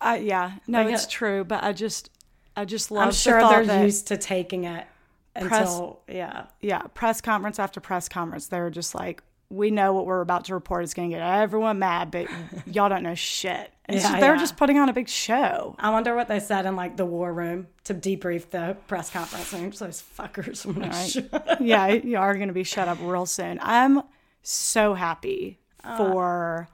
I, 0.00 0.18
yeah, 0.18 0.52
no, 0.66 0.82
Like, 0.84 0.94
it's 0.94 1.06
uh, 1.06 1.10
true. 1.10 1.44
But 1.44 1.62
I 1.64 1.72
just, 1.72 2.10
I 2.56 2.64
just 2.64 2.90
love 2.90 3.06
I'm 3.08 3.12
sure 3.12 3.40
thought 3.40 3.66
they're 3.66 3.84
used 3.84 4.08
to 4.08 4.16
taking 4.16 4.64
it 4.64 4.86
Press- 5.34 5.72
until 5.72 6.00
yeah. 6.08 6.46
yeah, 6.60 6.82
press 6.94 7.20
conference 7.20 7.58
after 7.58 7.80
press 7.80 8.08
conference, 8.08 8.46
they 8.48 8.58
were 8.60 8.70
just 8.70 8.94
like, 8.94 9.22
we 9.48 9.70
know 9.70 9.92
what 9.92 10.06
we're 10.06 10.20
about 10.20 10.46
to 10.46 10.54
report 10.54 10.84
is 10.84 10.94
going 10.94 11.10
to 11.10 11.16
get 11.16 11.22
everyone 11.22 11.78
mad, 11.78 12.10
but 12.10 12.26
y'all 12.66 12.88
don't 12.88 13.02
know 13.02 13.14
shit. 13.14 13.72
And 13.86 14.00
so 14.00 14.10
they're 14.12 14.34
yeah. 14.34 14.40
just 14.40 14.56
putting 14.56 14.78
on 14.78 14.88
a 14.88 14.92
big 14.92 15.08
show. 15.08 15.76
I 15.78 15.90
wonder 15.90 16.16
what 16.16 16.26
they 16.26 16.40
said 16.40 16.66
in 16.66 16.74
like 16.74 16.96
the 16.96 17.06
war 17.06 17.32
room 17.32 17.68
to 17.84 17.94
debrief 17.94 18.50
the 18.50 18.76
press 18.88 19.10
conference. 19.10 19.52
And 19.52 19.72
those 19.72 20.02
fuckers. 20.18 21.12
Sure. 21.12 21.56
yeah, 21.60 21.86
you 21.86 22.18
are 22.18 22.34
going 22.34 22.48
to 22.48 22.54
be 22.54 22.64
shut 22.64 22.88
up 22.88 22.98
real 23.00 23.26
soon. 23.26 23.60
I'm 23.62 24.02
so 24.42 24.94
happy 24.94 25.60
uh. 25.84 25.96
for 25.96 26.68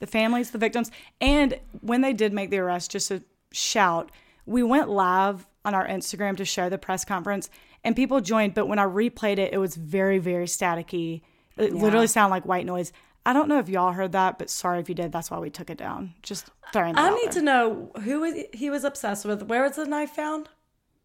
the 0.00 0.06
families, 0.06 0.50
the 0.50 0.58
victims. 0.58 0.90
And 1.20 1.58
when 1.82 2.00
they 2.00 2.12
did 2.12 2.32
make 2.32 2.50
the 2.50 2.58
arrest, 2.58 2.90
just 2.90 3.12
a 3.12 3.22
shout, 3.52 4.10
we 4.44 4.64
went 4.64 4.88
live 4.88 5.46
on 5.64 5.74
our 5.74 5.86
Instagram 5.86 6.36
to 6.38 6.44
show 6.44 6.68
the 6.68 6.78
press 6.78 7.04
conference 7.04 7.48
and 7.84 7.94
people 7.94 8.20
joined. 8.20 8.54
But 8.54 8.66
when 8.66 8.78
I 8.78 8.84
replayed 8.84 9.38
it, 9.38 9.52
it 9.52 9.58
was 9.58 9.76
very, 9.76 10.18
very 10.18 10.46
staticky. 10.46 11.22
It 11.60 11.74
literally 11.74 12.06
sounded 12.06 12.30
like 12.32 12.44
white 12.46 12.66
noise. 12.66 12.92
I 13.26 13.32
don't 13.34 13.48
know 13.48 13.58
if 13.58 13.68
y'all 13.68 13.92
heard 13.92 14.12
that, 14.12 14.38
but 14.38 14.48
sorry 14.48 14.80
if 14.80 14.88
you 14.88 14.94
did. 14.94 15.12
That's 15.12 15.30
why 15.30 15.38
we 15.38 15.50
took 15.50 15.68
it 15.70 15.76
down. 15.78 16.14
Just 16.22 16.48
throwing 16.72 16.94
that 16.94 17.12
I 17.12 17.14
need 17.14 17.26
there. 17.26 17.32
to 17.32 17.42
know 17.42 17.92
who 18.02 18.20
was- 18.20 18.44
he 18.52 18.70
was 18.70 18.82
obsessed 18.84 19.24
with. 19.26 19.42
Where 19.42 19.62
was 19.62 19.76
the 19.76 19.86
knife 19.86 20.10
found? 20.10 20.48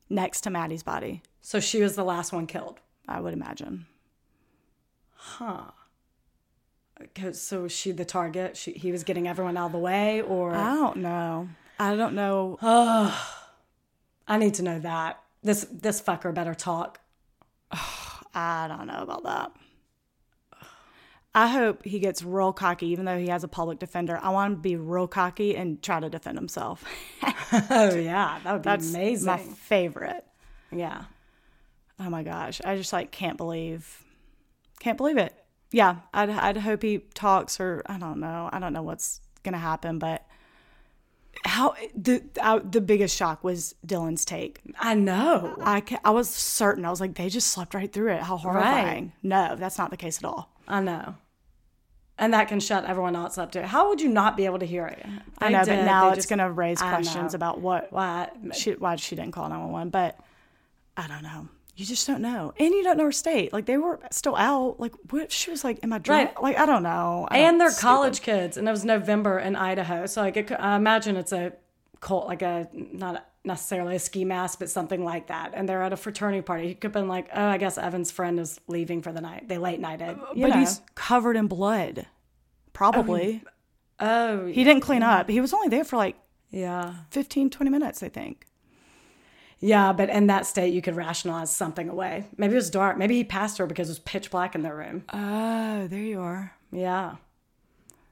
next 0.08 0.42
to 0.42 0.50
Maddie's 0.52 0.84
body, 0.84 1.24
So 1.42 1.60
she 1.60 1.82
was 1.82 1.96
the 1.96 2.04
last 2.04 2.32
one 2.32 2.46
killed. 2.46 2.80
I 3.08 3.20
would 3.20 3.34
imagine. 3.34 3.88
Huh. 5.16 5.72
Cause, 7.16 7.42
so 7.42 7.64
was 7.64 7.72
she 7.72 7.92
the 7.92 8.06
target? 8.06 8.56
She, 8.56 8.72
he 8.74 8.92
was 8.92 9.04
getting 9.04 9.28
everyone 9.28 9.58
out 9.58 9.66
of 9.68 9.72
the 9.74 9.80
way, 9.80 10.22
or 10.22 10.54
I 10.54 10.76
don't 10.76 10.98
know. 10.98 11.50
I 11.80 11.96
don't 11.96 12.14
know. 12.14 12.58
Oh, 12.62 13.36
I 14.28 14.38
need 14.38 14.54
to 14.56 14.64
know 14.64 14.80
that. 14.80 15.22
This 15.44 15.66
this 15.72 16.00
fucker 16.02 16.34
better 16.34 16.54
talk. 16.54 17.00
I 17.72 18.68
don't 18.68 18.88
know 18.88 19.02
about 19.02 19.24
that. 19.24 19.52
I 21.38 21.48
hope 21.48 21.84
he 21.84 22.00
gets 22.00 22.24
real 22.24 22.54
cocky, 22.54 22.88
even 22.88 23.04
though 23.06 23.20
he 23.20 23.28
has 23.28 23.44
a 23.44 23.48
public 23.50 23.78
defender. 23.78 24.18
I 24.24 24.30
want 24.30 24.52
him 24.54 24.56
to 24.58 24.62
be 24.62 24.76
real 24.78 25.06
cocky 25.08 25.56
and 25.56 25.82
try 25.84 26.00
to 26.00 26.10
defend 26.10 26.38
himself. 26.38 26.84
Oh 27.70 27.94
yeah, 27.96 28.40
that 28.44 28.54
would 28.54 28.64
be 28.64 28.70
That's 28.70 28.90
amazing. 28.90 29.28
my 29.28 29.38
favorite. 29.38 30.26
yeah. 30.72 31.04
Oh 32.00 32.10
my 32.10 32.24
gosh, 32.24 32.60
I 32.66 32.76
just 32.76 32.92
like 32.92 33.12
can't 33.12 33.38
believe, 33.38 34.04
can't 34.80 34.98
believe 34.98 35.18
it. 35.18 35.34
Yeah, 35.72 35.98
I'd 36.14 36.30
I'd 36.32 36.58
hope 36.58 36.82
he 36.82 37.00
talks, 37.14 37.60
or 37.60 37.84
I 37.86 37.98
don't 37.98 38.20
know, 38.20 38.50
I 38.52 38.60
don't 38.60 38.74
know 38.74 38.82
what's 38.82 39.22
gonna 39.44 39.60
happen, 39.60 40.00
but 40.00 40.26
how 41.46 41.76
the 41.96 42.24
I, 42.42 42.60
the 42.60 42.82
biggest 42.82 43.16
shock 43.16 43.44
was 43.44 43.76
Dylan's 43.86 44.26
take. 44.26 44.60
I 44.80 44.96
know. 44.96 45.56
I 45.62 45.84
I 46.04 46.10
was 46.10 46.30
certain. 46.30 46.84
I 46.84 46.90
was 46.90 47.00
like, 47.00 47.16
they 47.16 47.30
just 47.30 47.48
slept 47.52 47.74
right 47.74 47.92
through 47.92 48.14
it. 48.14 48.22
How 48.22 48.38
horrifying. 48.38 49.14
No, 49.22 49.56
that's 49.56 49.78
not 49.78 49.92
the 49.92 49.98
case 49.98 50.18
at 50.18 50.26
all. 50.26 50.50
I 50.68 50.82
know. 50.82 51.16
And 52.18 52.34
that 52.34 52.48
can 52.48 52.62
shut 52.62 52.86
everyone 52.86 53.16
else 53.16 53.38
up 53.38 53.52
too. 53.52 53.62
How 53.62 53.90
would 53.90 54.00
you 54.00 54.08
not 54.08 54.38
be 54.38 54.46
able 54.46 54.60
to 54.60 54.66
hear 54.66 54.86
it? 54.88 55.06
I 55.40 55.48
They 55.48 55.54
know, 55.54 55.66
did, 55.66 55.78
but 55.80 55.84
now 55.86 56.10
they 56.12 56.18
it's 56.18 56.26
going 56.26 56.40
to 56.40 56.50
raise 56.50 56.82
I 56.82 56.90
questions 56.90 57.34
know. 57.34 57.36
about 57.38 57.60
what 57.60 57.92
why. 57.92 58.30
she 58.54 58.72
why 58.72 58.96
she 58.96 59.16
didn't 59.18 59.34
call 59.34 59.50
911. 59.50 59.90
But 59.90 60.18
I 60.96 61.08
don't 61.08 61.24
know. 61.24 61.50
You 61.76 61.84
just 61.86 62.08
don't 62.08 62.22
know, 62.22 62.54
and 62.58 62.74
you 62.74 62.84
don't 62.84 62.96
know 62.98 63.04
her 63.04 63.12
state. 63.12 63.52
Like 63.52 63.66
they 63.66 63.78
were 63.78 64.00
still 64.10 64.38
out. 64.38 64.80
Like 64.80 64.94
what 65.10 65.30
she 65.30 65.52
was 65.52 65.66
like, 65.66 65.78
"Am 65.84 65.92
I 65.92 65.98
drunk?" 65.98 66.30
Right. 66.36 66.42
Like 66.44 66.58
I 66.58 66.66
don't 66.66 66.84
know. 66.84 67.28
I 67.30 67.40
And 67.40 67.46
don't- 67.56 67.58
they're 67.60 67.70
stupid. 67.70 67.82
college 67.82 68.22
kids, 68.22 68.56
and 68.56 68.66
it 68.66 68.72
was 68.72 68.86
November 68.86 69.38
in 69.40 69.58
Idaho. 69.58 70.06
So 70.06 70.22
like, 70.22 70.38
it, 70.38 70.50
I 70.54 70.78
imagine 70.78 71.18
it's 71.18 71.34
a 71.34 71.52
cult, 72.00 72.28
like 72.28 72.42
a 72.42 72.70
not 72.74 73.26
necessarily 73.46 73.96
a 73.96 74.00
ski 74.00 74.26
mask, 74.26 74.60
but 74.60 74.70
something 74.70 75.04
like 75.04 75.28
that. 75.28 75.52
And 75.54 75.68
they're 75.70 75.84
at 75.84 75.94
a 75.94 75.98
fraternity 75.98 76.42
party. 76.42 76.68
He 76.70 76.74
could 76.76 76.86
have 76.90 76.94
been 76.94 77.08
like, 77.08 77.30
"Oh, 77.34 77.46
I 77.48 77.58
guess 77.58 77.78
Evan's 77.78 78.12
friend 78.12 78.40
is 78.40 78.60
leaving 78.68 79.02
for 79.02 79.12
the 79.12 79.22
night." 79.22 79.48
They 79.48 79.58
late 79.58 79.80
nighted, 79.80 80.18
uh, 80.20 80.26
you 80.34 80.42
but 80.44 80.50
know. 80.54 80.60
he's 80.60 80.82
covered 80.96 81.36
in 81.38 81.48
blood. 81.48 82.06
Probably. 82.74 83.44
oh, 84.00 84.46
he 84.48 84.64
didn't 84.64 84.82
clean 84.82 85.04
up. 85.04 85.30
He 85.30 85.40
was 85.42 85.54
only 85.54 85.68
there 85.70 85.84
for 85.86 85.96
like 85.98 86.16
yeah, 86.52 86.94
15, 87.12 87.50
20 87.50 87.70
minutes, 87.70 88.02
I 88.04 88.10
think. 88.10 88.46
yeah. 89.60 89.92
But 89.94 90.10
in 90.10 90.28
that 90.28 90.46
state, 90.46 90.74
you 90.74 90.82
could 90.82 90.96
rationalize 90.96 91.54
something 91.56 91.90
away. 91.90 92.26
Maybe 92.38 92.54
it 92.54 92.58
was 92.58 92.70
dark. 92.70 92.98
Maybe 92.98 93.16
he 93.16 93.24
passed 93.24 93.58
her 93.58 93.66
because 93.68 93.88
it 93.90 93.92
was 93.92 94.00
pitch 94.00 94.32
black 94.32 94.56
in 94.56 94.62
their 94.62 94.76
room. 94.76 95.04
Oh, 95.14 95.88
there 95.88 96.02
you 96.02 96.20
are. 96.22 96.54
Yeah, 96.72 97.16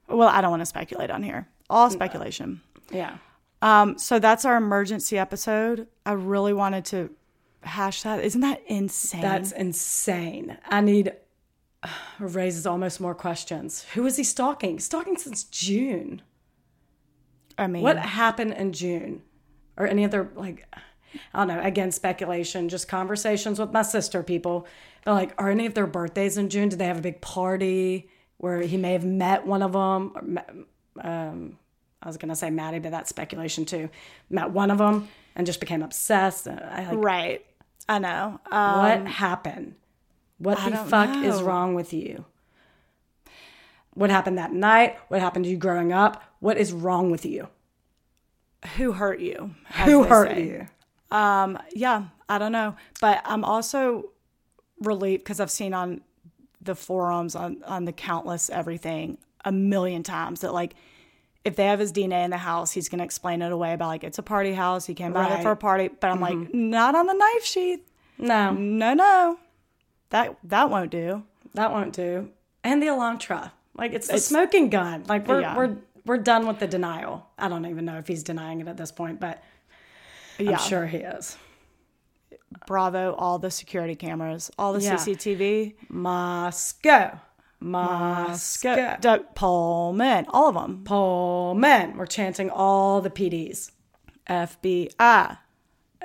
Well, 0.08 0.30
I 0.30 0.40
don't 0.42 0.52
want 0.52 0.62
to 0.62 0.66
speculate 0.66 1.10
on 1.10 1.22
here. 1.24 1.48
All 1.70 1.90
speculation. 1.90 2.62
yeah. 2.92 3.18
Um, 3.64 3.98
so 3.98 4.20
that's 4.20 4.44
our 4.44 4.58
emergency 4.58 5.18
episode. 5.18 5.88
I 6.06 6.12
really 6.12 6.52
wanted 6.52 6.84
to 6.86 7.10
hash 7.62 8.04
that. 8.04 8.22
Isn't 8.22 8.42
that 8.42 8.62
insane? 8.68 9.22
That's 9.22 9.54
insane. 9.54 10.58
I 10.68 10.82
need 10.82 11.14
raises 12.20 12.66
almost 12.68 13.00
more 13.00 13.16
questions. 13.16 13.86
Who 13.94 14.06
is 14.06 14.18
he 14.18 14.24
stalking? 14.26 14.80
Stalking 14.80 15.18
since 15.18 15.46
June. 15.46 16.22
I 17.58 17.68
mean, 17.68 17.84
What 17.84 17.98
happened 17.98 18.52
in 18.54 18.74
June? 18.74 19.22
Or 19.78 19.88
any 19.88 20.04
other 20.04 20.30
like 20.36 20.68
I 21.34 21.46
don't 21.46 21.48
know, 21.48 21.64
again 21.64 21.94
speculation, 21.94 22.68
just 22.68 22.90
conversations 22.90 23.60
with 23.60 23.72
my 23.72 23.82
sister 23.82 24.24
people. 24.24 24.68
They're 25.06 25.14
like, 25.14 25.34
are 25.38 25.50
any 25.50 25.66
of 25.68 25.74
their 25.74 25.88
birthdays 25.88 26.38
in 26.38 26.50
June? 26.50 26.68
Did 26.68 26.80
they 26.80 26.86
have 26.86 26.98
a 27.00 27.02
big 27.02 27.22
party 27.22 28.10
where 28.38 28.60
he 28.62 28.76
may 28.76 28.92
have 28.92 29.06
met 29.06 29.48
one 29.48 29.62
of 29.62 29.72
them? 29.72 30.38
Or, 30.98 31.08
um, 31.08 31.58
I 32.04 32.08
was 32.08 32.18
gonna 32.18 32.36
say 32.36 32.50
Maddie, 32.50 32.80
but 32.80 32.92
that's 32.92 33.10
speculation 33.10 33.66
too. 33.66 33.90
Met 34.30 34.52
one 34.52 34.70
of 34.70 34.78
them 34.78 35.08
and 35.36 35.48
just 35.48 35.60
became 35.60 35.82
obsessed. 35.82 36.48
I 36.48 36.86
like, 36.90 36.98
right? 36.98 37.46
I 37.90 38.00
know. 38.00 38.40
Um, 38.52 38.78
what 38.78 39.08
happened? 39.08 39.76
What 40.38 40.64
the 40.64 40.72
don't 40.72 40.90
fuck 40.90 41.24
is 41.24 41.42
wrong 41.42 41.74
with 41.74 41.94
you? 41.94 42.26
What 43.94 44.10
happened 44.10 44.38
that 44.38 44.52
night? 44.52 44.98
What 45.08 45.22
happened 45.22 45.46
to 45.46 45.52
you 45.52 45.58
growing 45.58 45.94
up? 45.94 46.24
What 46.40 46.58
is 46.58 46.74
wrong 46.74 47.12
with 47.12 47.26
you? 47.26 47.48
who 48.78 48.94
hurt 48.94 49.20
you? 49.20 49.54
Who 49.86 50.04
hurt 50.04 50.32
say. 50.32 50.44
you? 50.44 51.18
Um, 51.18 51.60
yeah, 51.74 52.06
I 52.28 52.38
don't 52.38 52.52
know, 52.52 52.76
but 53.02 53.22
I'm 53.26 53.44
also 53.44 54.10
relieved 54.80 55.24
because 55.24 55.40
I've 55.40 55.52
seen 55.52 55.74
on 55.74 56.02
the 56.62 56.76
forums 56.76 57.36
on 57.36 57.62
on 57.66 57.86
the 57.86 57.92
countless 57.92 58.50
everything 58.50 59.18
a 59.44 59.52
million 59.52 60.02
times 60.02 60.42
that 60.42 60.54
like 60.54 60.76
if 61.46 61.56
they 61.56 61.66
have 61.66 61.80
his 61.80 61.92
DNA 61.92 62.24
in 62.24 62.30
the 62.32 62.38
house, 62.38 62.72
he's 62.72 62.88
gonna 62.90 63.04
explain 63.04 63.42
it 63.42 63.52
away 63.52 63.76
by 63.76 63.86
like 63.88 64.04
it's 64.04 64.18
a 64.18 64.24
party 64.24 64.54
house. 64.54 64.86
He 64.86 64.94
came 64.94 65.12
by 65.14 65.22
Right. 65.22 65.32
Mm-hmm. 65.34 65.42
for 65.44 65.52
a 65.52 65.56
party, 65.58 65.90
but 66.00 66.10
I'm 66.10 66.20
like 66.22 66.54
not 66.54 66.96
on 66.96 67.08
the 67.08 67.14
knife 67.14 67.44
sheath. 67.44 67.82
No, 68.18 68.54
No, 68.54 68.94
no, 68.94 69.38
that 70.10 70.38
that 70.46 70.70
won't 70.70 70.92
do. 70.92 71.24
that 71.54 71.72
won't 71.72 71.94
do. 71.94 72.30
And 72.64 72.82
the 72.82 72.88
Elantra. 72.88 73.52
Like 73.76 73.92
it's 73.94 74.08
the 74.08 74.20
smoking 74.20 74.70
gun. 74.70 75.04
Like 75.08 75.28
we're 75.28 75.42
Yeah. 75.42 75.58
we're 75.58 75.76
we're 76.06 76.18
done 76.18 76.46
with 76.48 76.60
the 76.60 76.68
denial. 76.68 77.28
I 77.38 77.48
don't 77.50 77.66
even 77.66 77.86
know 77.86 77.98
if 77.98 78.08
he's 78.08 78.24
denying 78.24 78.62
it 78.62 78.68
at 78.68 78.78
this 78.78 78.92
point, 78.92 79.20
but 79.20 79.42
Yeah, 80.38 80.52
I'm 80.52 80.58
sure 80.60 80.86
he 80.86 80.98
is. 80.98 81.38
Bravo, 82.68 83.14
all 83.16 83.40
the 83.40 83.50
security 83.52 83.96
cameras, 83.96 84.52
all 84.58 84.74
the 84.74 84.82
Yeah. 84.82 84.96
CCTV, 84.96 85.76
Moscow. 85.90 87.20
Moscow. 87.64 88.98
Doug 89.00 89.34
Pullman, 89.36 90.26
all 90.30 90.50
of 90.50 90.56
them, 90.56 90.84
Pullman. 90.84 91.98
We're 91.98 92.06
chanting 92.06 92.50
all 92.50 93.02
the 93.02 93.10
PDs. 93.10 93.72
FBI. 94.30 95.38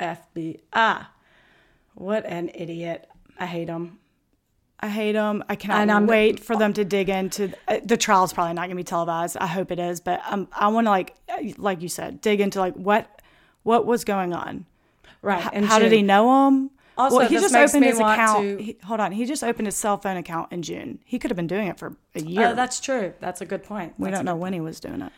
FBI. 0.01 1.07
What 1.95 2.25
an 2.27 2.51
idiot. 2.55 3.09
I 3.39 3.47
hate 3.47 3.67
them. 3.67 3.99
I 4.81 4.89
hate 4.89 5.13
them. 5.13 5.43
I 5.49 5.57
cannot 5.57 5.81
And 5.81 5.91
I'm- 5.91 6.07
wait 6.07 6.39
for 6.41 6.57
them 6.57 6.73
to 6.75 6.85
dig 6.85 7.09
into 7.09 7.53
uh, 7.67 7.79
the 7.85 7.97
trial's 7.97 8.33
probably 8.33 8.55
not 8.55 8.63
going 8.63 8.71
to 8.71 8.77
be 8.77 8.85
televised. 8.85 9.37
I 9.41 9.47
hope 9.49 9.73
it 9.73 9.81
is, 9.81 10.01
but 10.01 10.21
um, 10.29 10.47
I 10.53 10.69
want 10.69 10.87
to 10.87 10.91
like, 10.91 11.17
like 11.57 11.83
you 11.83 11.89
said, 11.89 12.21
dig 12.21 12.41
into 12.41 12.61
like 12.61 12.75
what 12.75 13.21
what 13.65 13.87
was 13.87 14.05
going 14.05 14.33
on. 14.33 14.67
Right. 15.21 15.45
H- 15.45 15.51
and 15.53 15.65
How 15.67 15.81
did 15.81 15.91
he 15.91 16.03
know 16.03 16.47
him? 16.49 16.71
Also, 16.99 17.19
well, 17.19 17.29
he 17.29 17.37
just 17.37 17.55
opened 17.55 17.85
his 17.85 18.01
account. 18.01 18.43
to- 18.43 18.57
He, 18.63 18.79
hold 18.85 18.99
on, 18.99 19.13
he 19.13 19.25
just 19.25 19.45
opened 19.45 19.67
his 19.67 19.77
cell 19.77 19.97
phone 19.99 20.17
account 20.17 20.51
in 20.53 20.63
June. 20.63 20.99
He 21.05 21.19
could 21.19 21.31
have 21.31 21.37
been 21.37 21.47
doing 21.47 21.69
it 21.69 21.79
for 21.79 21.97
a 22.17 22.21
year. 22.21 22.49
Oh, 22.49 22.55
that's 22.55 22.81
true. 22.81 23.15
That's 23.21 23.41
a 23.41 23.47
good 23.47 23.63
point. 23.63 23.95
we 23.99 24.07
That's 24.07 24.19
don't 24.19 24.25
know 24.27 24.35
when 24.35 24.53
he 24.53 24.61
was 24.61 24.81
doing 24.81 25.03
it. 25.03 25.13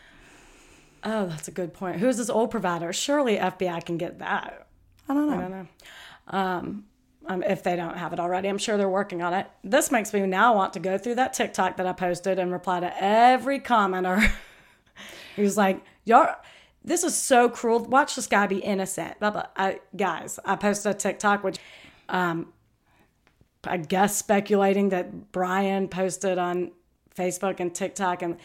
Oh, 1.02 1.26
that's 1.26 1.48
a 1.48 1.52
good 1.52 1.72
point. 1.72 1.96
Who's 1.98 2.18
this 2.18 2.28
old 2.28 2.50
provider? 2.50 2.92
Surely 2.92 3.38
FBI 3.38 3.84
can 3.86 3.96
get 3.96 4.18
that. 4.18 4.66
I 5.08 5.14
don't 5.14 5.30
know. 5.30 5.36
I 5.36 5.40
don't 5.40 5.50
know. 5.50 5.66
Um, 6.28 6.84
um, 7.26 7.42
if 7.42 7.62
they 7.62 7.76
don't 7.76 7.96
have 7.96 8.12
it 8.12 8.20
already, 8.20 8.48
I'm 8.48 8.58
sure 8.58 8.76
they're 8.76 8.88
working 8.88 9.22
on 9.22 9.32
it. 9.32 9.46
This 9.64 9.90
makes 9.90 10.12
me 10.12 10.20
now 10.26 10.54
want 10.54 10.74
to 10.74 10.80
go 10.80 10.98
through 10.98 11.14
that 11.16 11.32
TikTok 11.32 11.78
that 11.78 11.86
I 11.86 11.92
posted 11.92 12.38
and 12.38 12.52
reply 12.52 12.80
to 12.80 12.92
every 13.02 13.58
commenter. 13.60 14.30
he 15.36 15.42
was 15.42 15.56
like, 15.56 15.80
"Y'all, 16.04 16.34
this 16.84 17.04
is 17.04 17.14
so 17.14 17.48
cruel. 17.48 17.84
Watch 17.84 18.16
this 18.16 18.26
guy 18.26 18.46
be 18.46 18.58
innocent." 18.58 19.18
Blah, 19.20 19.30
blah. 19.30 19.46
I, 19.56 19.80
guys, 19.96 20.38
I 20.44 20.56
posted 20.56 20.94
a 20.94 20.98
TikTok 20.98 21.44
which, 21.44 21.58
um, 22.08 22.52
I 23.64 23.76
guess 23.76 24.16
speculating 24.16 24.90
that 24.90 25.32
Bryan 25.32 25.88
posted 25.88 26.38
on 26.38 26.72
Facebook 27.16 27.60
and 27.60 27.74
TikTok 27.74 28.22
and 28.22 28.36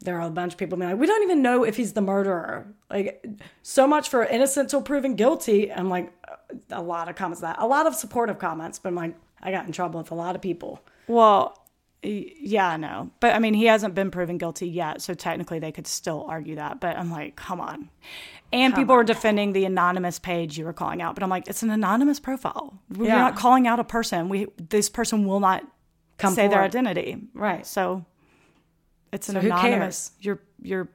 there 0.00 0.20
are 0.20 0.26
a 0.26 0.30
bunch 0.30 0.52
of 0.52 0.58
people 0.58 0.76
being 0.76 0.90
like, 0.90 1.00
we 1.00 1.06
don't 1.06 1.22
even 1.22 1.40
know 1.40 1.64
if 1.64 1.76
he's 1.76 1.94
the 1.94 2.02
murderer. 2.02 2.66
Like, 2.90 3.26
so 3.62 3.86
much 3.86 4.10
for 4.10 4.24
innocent 4.24 4.70
till 4.70 4.82
proven 4.82 5.16
guilty. 5.16 5.72
I'm 5.72 5.88
like, 5.88 6.12
a 6.70 6.82
lot 6.82 7.08
of 7.08 7.16
comments 7.16 7.40
that, 7.40 7.56
a 7.58 7.66
lot 7.66 7.86
of 7.86 7.94
supportive 7.94 8.38
comments, 8.38 8.78
but 8.78 8.90
I'm 8.90 8.94
like, 8.94 9.16
I 9.42 9.50
got 9.50 9.66
in 9.66 9.72
trouble 9.72 9.98
with 9.98 10.10
a 10.10 10.14
lot 10.14 10.36
of 10.36 10.42
people. 10.42 10.80
Well, 11.06 11.58
yeah, 12.04 12.68
I 12.68 12.76
know. 12.76 13.10
But 13.20 13.34
I 13.34 13.38
mean, 13.38 13.54
he 13.54 13.64
hasn't 13.66 13.94
been 13.94 14.10
proven 14.10 14.38
guilty 14.38 14.68
yet, 14.68 15.00
so 15.02 15.14
technically 15.14 15.58
they 15.58 15.72
could 15.72 15.86
still 15.86 16.26
argue 16.28 16.56
that. 16.56 16.80
But 16.80 16.96
I'm 16.98 17.10
like, 17.10 17.36
come 17.36 17.60
on. 17.60 17.88
And 18.52 18.74
people 18.74 18.94
were 18.94 19.02
defending 19.04 19.52
the 19.52 19.64
anonymous 19.64 20.18
page 20.20 20.56
you 20.56 20.64
were 20.64 20.72
calling 20.72 21.02
out, 21.02 21.14
but 21.16 21.24
I'm 21.24 21.30
like, 21.30 21.48
it's 21.48 21.62
an 21.64 21.70
anonymous 21.70 22.20
profile. 22.20 22.78
We're 22.90 23.06
Yeah. 23.08 23.18
not 23.18 23.36
calling 23.36 23.66
out 23.66 23.80
a 23.80 23.84
person. 23.84 24.28
We 24.28 24.46
this 24.58 24.88
person 24.88 25.26
will 25.26 25.40
not 25.40 25.64
Come 26.18 26.34
say 26.34 26.46
their 26.46 26.62
identity. 26.62 27.18
Right. 27.34 27.66
So 27.66 28.04
it's 29.12 29.28
an 29.28 29.34
So 29.34 29.40
anonymous. 29.40 30.12
You're 30.20 30.40
you're 30.62 30.88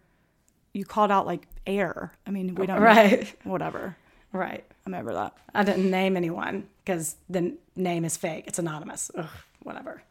you 0.73 0.85
called 0.85 1.11
out 1.11 1.25
like 1.25 1.47
air. 1.67 2.13
I 2.25 2.31
mean, 2.31 2.55
we 2.55 2.65
don't 2.67 2.79
Right. 2.81 3.33
whatever. 3.43 3.97
Right. 4.31 4.63
I'm 4.85 4.93
over 4.93 5.13
that. 5.13 5.35
I 5.53 5.63
didn't 5.63 5.89
name 5.89 6.15
anyone 6.15 6.67
because 6.85 7.15
the 7.29 7.55
name 7.75 8.05
is 8.05 8.15
fake. 8.15 8.45
It's 8.47 8.59
anonymous. 8.59 9.11
Ugh, 9.15 9.27
whatever. 9.63 10.01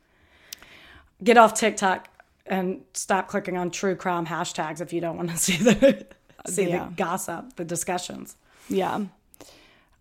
Get 1.22 1.36
off 1.36 1.54
TikTok 1.54 2.08
and 2.46 2.82
stop 2.94 3.28
clicking 3.28 3.56
on 3.56 3.70
true 3.70 3.96
crime 3.96 4.26
hashtags 4.26 4.80
if 4.80 4.92
you 4.92 5.00
don't 5.00 5.16
want 5.16 5.30
to 5.30 5.36
see 5.38 5.56
the 5.56 6.06
see 6.46 6.68
Yeah. 6.70 6.86
the 6.88 6.94
gossip, 6.94 7.56
the 7.56 7.64
discussions. 7.64 8.36
Yeah. 8.68 9.04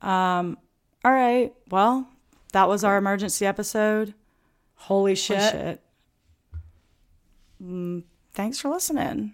Um 0.02 0.58
all 1.06 1.12
right. 1.14 1.54
Well, 1.70 2.08
that 2.54 2.68
was 2.68 2.84
our 2.84 2.98
emergency 2.98 3.46
episode. 3.46 4.14
Holy 4.76 5.16
shit. 5.16 5.52
Shit. 5.52 5.82
Mm, 7.64 8.04
thanks 8.34 8.60
for 8.60 8.70
listening. 8.70 9.34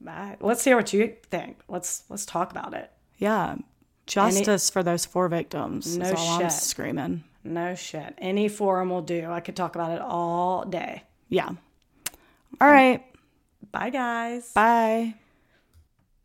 Bye. 0.00 0.36
Let's 0.40 0.64
hear 0.64 0.76
what 0.76 0.92
you 0.92 1.14
think. 1.30 1.58
Let's 1.68 2.02
let's 2.08 2.26
talk 2.26 2.50
about 2.50 2.74
it. 2.74 2.90
Yeah. 3.18 3.56
Justice 4.06 4.68
for 4.68 4.82
those 4.82 5.06
four 5.06 5.28
victims. 5.28 5.96
No 5.96 6.12
all 6.12 6.28
I'm 6.34 6.40
shit. 6.42 6.52
screaming. 6.52 7.22
No 7.44 7.74
shit. 7.76 8.14
Any 8.18 8.48
forum 8.48 8.90
will 8.90 9.02
do. 9.02 9.30
I 9.30 9.40
could 9.40 9.54
talk 9.56 9.74
about 9.76 9.92
it 9.92 10.00
all 10.00 10.64
day. 10.64 11.04
Yeah. 11.32 11.48
All 12.60 12.68
right. 12.68 13.02
Bye, 13.72 13.88
guys. 13.88 14.52
Bye. 14.52 15.14